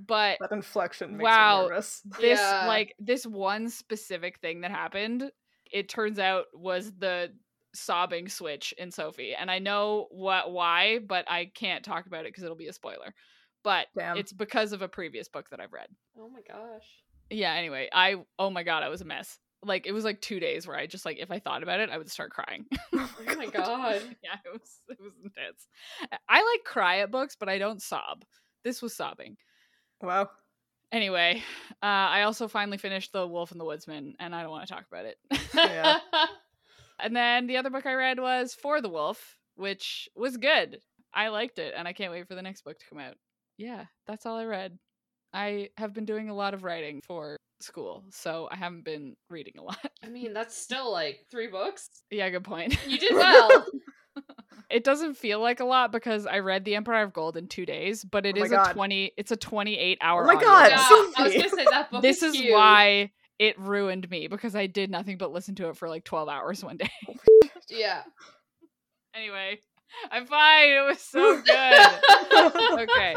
[0.06, 1.62] But That inflection makes Wow.
[1.62, 2.02] me nervous.
[2.20, 2.66] this Yeah.
[2.68, 5.30] like this one specific thing that happened
[5.72, 7.32] it turns out was the
[7.76, 12.28] sobbing switch in sophie and i know what why but i can't talk about it
[12.32, 13.14] because it'll be a spoiler
[13.62, 14.16] but Damn.
[14.16, 16.86] it's because of a previous book that i've read oh my gosh.
[17.30, 20.38] yeah anyway i oh my god i was a mess like it was like two
[20.38, 23.36] days where i just like if i thought about it i would start crying Oh
[23.36, 24.02] my god.
[24.22, 25.66] yeah it was it was intense
[26.28, 28.24] i like cry at books but i don't sob
[28.64, 29.36] this was sobbing
[30.02, 30.28] Wow.
[30.92, 31.42] Anyway,
[31.82, 34.72] uh, I also finally finished The Wolf and the Woodsman, and I don't want to
[34.72, 35.16] talk about it.
[35.54, 35.98] Yeah.
[36.98, 40.78] And then the other book I read was For the Wolf, which was good.
[41.14, 43.14] I liked it, and I can't wait for the next book to come out.
[43.58, 44.78] Yeah, that's all I read.
[45.32, 49.54] I have been doing a lot of writing for school, so I haven't been reading
[49.58, 49.78] a lot.
[50.04, 51.88] I mean, that's still like three books.
[52.10, 52.76] yeah, good point.
[52.86, 53.66] You did well.
[54.70, 57.66] it doesn't feel like a lot because I read The Empire of Gold in two
[57.66, 58.72] days, but it Oh is a God.
[58.72, 59.12] twenty.
[59.16, 60.22] It's a twenty-eight hour.
[60.24, 60.40] Oh my.
[60.42, 60.78] God, yeah,
[61.18, 62.02] I was gonna say that book.
[62.02, 62.52] this is huge.
[62.52, 66.28] why it ruined me because I did nothing but listen to it for like 12
[66.28, 66.90] hours one day.
[67.68, 68.02] Yeah.
[69.14, 69.58] anyway,
[70.10, 70.68] I'm fine.
[70.68, 72.80] It was so good.
[72.80, 73.14] okay.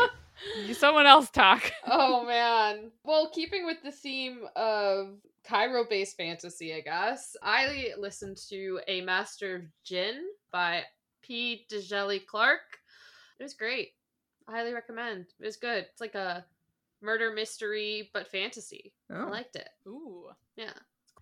[0.65, 1.71] You- Someone else talk.
[1.85, 2.91] oh man.
[3.03, 9.55] Well, keeping with the theme of Cairo-based fantasy, I guess I listened to A Master
[9.57, 10.83] of Djinn by
[11.21, 11.65] P.
[11.71, 12.61] Djeli Clark.
[13.39, 13.89] It was great.
[14.47, 15.25] I highly recommend.
[15.39, 15.85] It was good.
[15.91, 16.43] It's like a
[17.01, 18.93] murder mystery but fantasy.
[19.09, 19.29] I Oh.
[19.29, 19.69] liked it.
[19.87, 20.29] Ooh.
[20.55, 20.73] Yeah.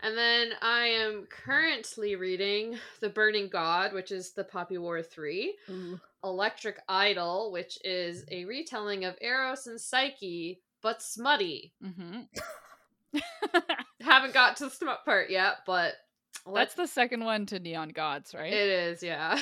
[0.02, 5.56] And then I am currently reading The Burning God, which is the Poppy War 3.
[5.70, 6.00] Ooh.
[6.24, 11.74] Electric Idol, which is a retelling of Eros and Psyche, but smutty.
[11.84, 12.22] Mm-hmm.
[14.02, 15.94] Haven't got to the smut part yet, but
[16.54, 18.52] That's the second one to Neon Gods, right?
[18.52, 19.40] it is, yeah.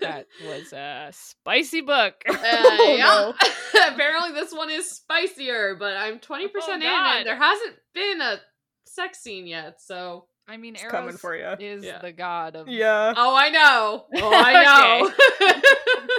[0.00, 2.14] that was a spicy book.
[2.28, 3.88] Uh, Oh, yeah.
[3.92, 7.16] Apparently, this one is spicier, but I'm 20% in, God.
[7.18, 8.40] and there hasn't been a
[8.86, 10.26] sex scene yet, so.
[10.48, 11.48] I mean, It's Eros coming for you.
[11.58, 11.98] is Yeah.
[11.98, 12.68] the god of.
[12.68, 13.12] Yeah.
[13.16, 14.04] Oh, I know.
[14.14, 16.16] Oh, I know.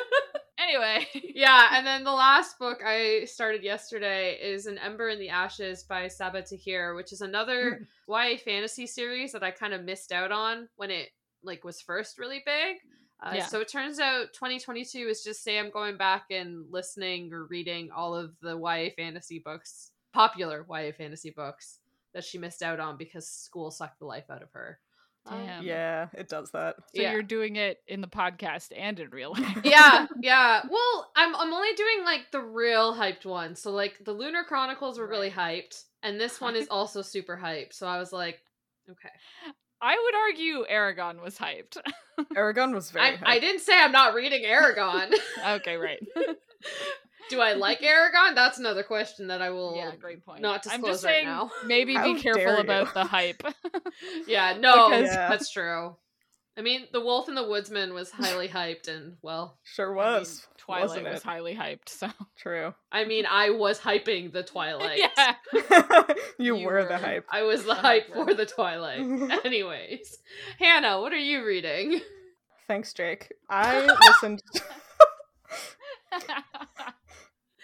[0.68, 1.08] Anyway.
[1.36, 5.84] yeah, and then the last book I started yesterday is An Ember in the Ashes
[5.84, 10.32] by Sabaa Tahir, which is another YA fantasy series that I kind of missed out
[10.32, 11.10] on when it
[11.44, 12.78] like was first really big.
[13.24, 13.46] Uh, Yeah.
[13.46, 18.16] So it turns out 2022 is just Sam going back and listening or reading all
[18.16, 21.80] of the YA fantasy books, popular YA fantasy books
[22.14, 24.80] that she missed out on because school sucked the life out of her.
[25.30, 25.64] Damn.
[25.64, 26.76] Yeah, it does that.
[26.96, 27.12] So Yeah.
[27.14, 29.60] you're doing it in the podcast and in real life.
[29.64, 30.62] yeah, yeah.
[30.70, 33.62] Well, I'm I'm only doing like the real hyped ones.
[33.62, 37.74] So like the Lunar Chronicles were really hyped, and this one is also super hyped.
[37.74, 38.40] So I was like,
[38.90, 39.10] okay.
[39.80, 41.78] I would argue Eragon was hyped.
[42.36, 43.06] Eragon was very.
[43.06, 45.14] I, I didn't say I'm not reading Eragon.
[45.48, 46.00] okay, right.
[47.30, 48.36] Do I like Eragon?
[48.36, 49.76] That's another question that I will.
[49.76, 50.42] yeah, great point.
[50.42, 51.52] not I'm disclose just right saying, now.
[51.66, 53.44] maybe How be careful about the hype.
[54.28, 55.30] Yeah, no, Because- Yeah.
[55.30, 55.96] that's true.
[56.58, 60.20] I mean, The Wolf and the Woodsman was highly hyped, and well, Sure I mean,
[60.22, 60.48] was.
[60.58, 61.24] Twilight wasn't was it?
[61.24, 62.74] highly hyped, so True.
[62.92, 65.00] I mean, I was hyping the Twilight.
[65.00, 65.36] yeah.
[66.40, 67.26] you, You were, the hype.
[67.30, 69.02] I was the The hype hype for the Twilight.
[69.46, 70.18] Anyways,
[70.58, 72.02] Hannah, what are you reading?
[72.68, 73.32] Thanks, Jake.
[73.50, 74.42] I listened.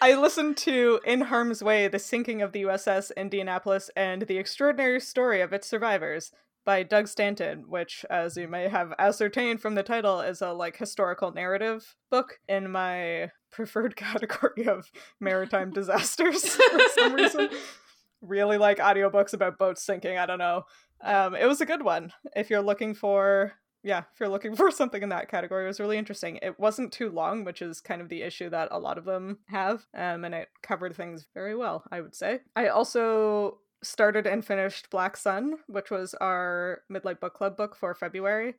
[0.04, 5.00] I listened to In Harm's Way: The Sinking of the USS Indianapolis and the Extraordinary
[5.00, 6.30] Story of Its Survivors
[6.66, 10.76] by Doug Stanton, which, as you may have ascertained from the title, is a like
[10.76, 14.90] historical narrative book in my preferred category of
[15.20, 17.48] maritime disasters for some reason.
[18.20, 20.64] Really like audiobooks about boats sinking, I don't know.
[21.02, 22.12] Um, it was a good one.
[22.36, 23.54] If you're looking for
[23.84, 26.38] yeah, if you're looking for something in that category, it was really interesting.
[26.42, 29.38] It wasn't too long, which is kind of the issue that a lot of them
[29.46, 32.40] have, um, and it covered things very well, I would say.
[32.56, 37.94] I also started and finished Black Sun, which was our Midlight Book Club book for
[37.94, 38.54] February,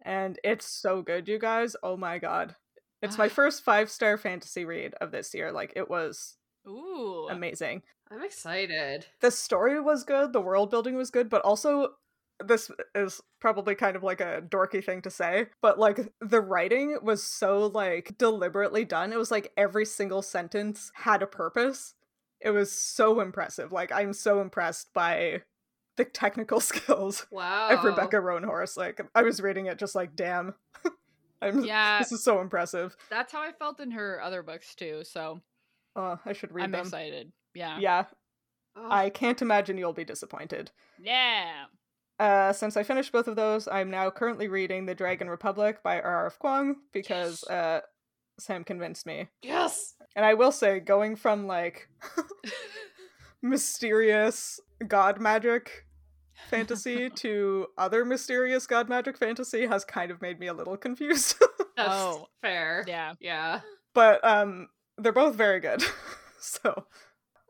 [0.00, 1.76] and it's so good, you guys.
[1.82, 2.56] Oh my god.
[3.02, 5.50] It's my first five star fantasy read of this year.
[5.50, 6.36] Like, it was
[6.68, 7.26] Ooh.
[7.28, 9.06] amazing I'm excited.
[9.20, 11.94] the story was good, the world building was good, but also
[12.46, 16.98] this is probably kind of like a dorky thing to say, but like the writing
[17.02, 19.12] was so like deliberately done.
[19.12, 21.94] It was like every single sentence had a purpose.
[22.40, 23.72] It was so impressive.
[23.72, 25.42] Like I'm so impressed by
[25.96, 27.68] the technical skills Wow.
[27.70, 28.76] of Rebecca Roanhorse.
[28.76, 30.54] Like I was reading it just like, damn.
[31.42, 31.98] I'm Yeah.
[31.98, 32.96] this is so impressive.
[33.10, 35.02] That's how I felt in her other books too.
[35.04, 35.40] So
[35.94, 36.80] Oh, I should read I'm them.
[36.82, 37.32] excited.
[37.54, 37.78] Yeah.
[37.78, 38.04] Yeah,
[38.74, 40.70] Oh, I can't imagine you'll be disappointed.
[40.98, 41.64] Yeah.
[42.22, 46.00] Uh, since I finished both of those, I'm now currently reading The Dragon Republic by
[46.00, 46.38] R.R.F.
[46.38, 47.50] Kuang because Yes.
[47.50, 47.80] uh,
[48.38, 49.26] Sam convinced me.
[49.42, 49.94] yes.
[50.14, 51.88] And I will say, going from like
[53.42, 55.86] mysterious god magic
[56.48, 61.34] fantasy to other mysterious god magic fantasy has kind of made me a little confused.
[61.76, 62.28] Oh.
[62.40, 62.84] fair.
[62.86, 63.14] Yeah.
[63.20, 63.60] Yeah.
[63.94, 65.82] but um, they're both very good.
[66.40, 66.84] so,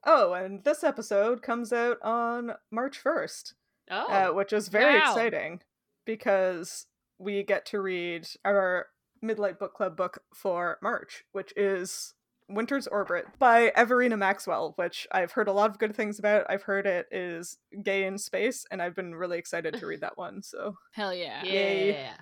[0.07, 3.53] oh, and this episode comes out on March 1st.
[3.91, 4.07] Oh.
[4.31, 5.11] uh, which is very Wow.
[5.11, 5.61] exciting
[6.07, 6.87] because
[7.19, 8.87] we get to read our
[9.25, 12.15] Midlight Book Club book for March, which is
[12.49, 16.45] Winter's Orbit by Everina Maxwell, which I've heard a lot of good things about.
[16.51, 20.17] I've heard it is gay in space, and I've been really excited to read that
[20.19, 20.43] one.
[20.43, 21.43] So, Hell yeah.
[21.45, 21.93] Yay.
[21.93, 22.15] yeah.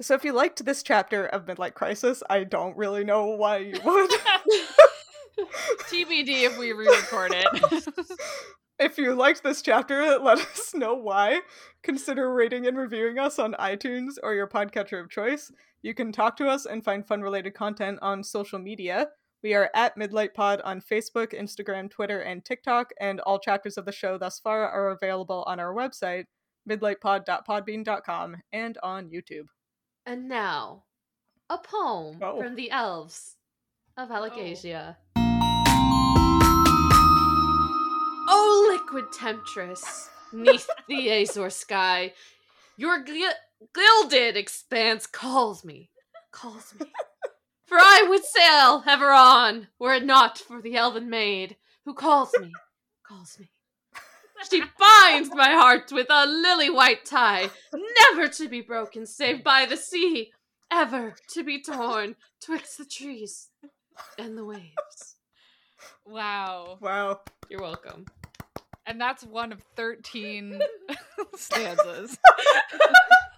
[0.00, 3.80] so if you liked this chapter of Midlight Crisis, I don't really know why you
[3.84, 4.10] would.
[5.88, 7.84] TBD if we re-record it.
[8.80, 11.40] if you liked this chapter, let us know why.
[11.82, 15.52] Consider rating and reviewing us on iTunes or your podcatcher of choice.
[15.82, 19.08] You can talk to us and find fun related content on social media.
[19.42, 23.86] We are at Midlight Pod on Facebook, Instagram, Twitter, and TikTok, and all chapters of
[23.86, 26.24] the show thus far are available on our website,
[26.68, 29.46] midlightpod.podbean.com, and on YouTube.
[30.04, 30.84] And now,
[31.48, 32.38] a poem Oh.
[32.42, 33.36] from the elves
[33.96, 34.96] of Alagaësia.
[38.32, 42.12] Oh, liquid temptress, neath the azure sky,
[42.76, 43.30] your gil-
[43.74, 45.90] gilded expanse calls me,
[46.32, 46.86] calls me.
[47.66, 52.32] For I would sail ever on, were it not for the elven maid who calls
[52.40, 52.50] me,
[53.06, 53.52] calls me.
[54.50, 57.48] She binds my heart with a lily white tie,
[58.10, 60.32] never to be broken save by the sea,
[60.68, 63.50] ever to be torn twixt the trees
[64.18, 65.14] and the waves.
[66.04, 66.76] wow.
[66.80, 67.20] Wow.
[67.48, 68.06] You're welcome.
[68.90, 70.60] And that's one of 13
[71.36, 72.18] stanzas.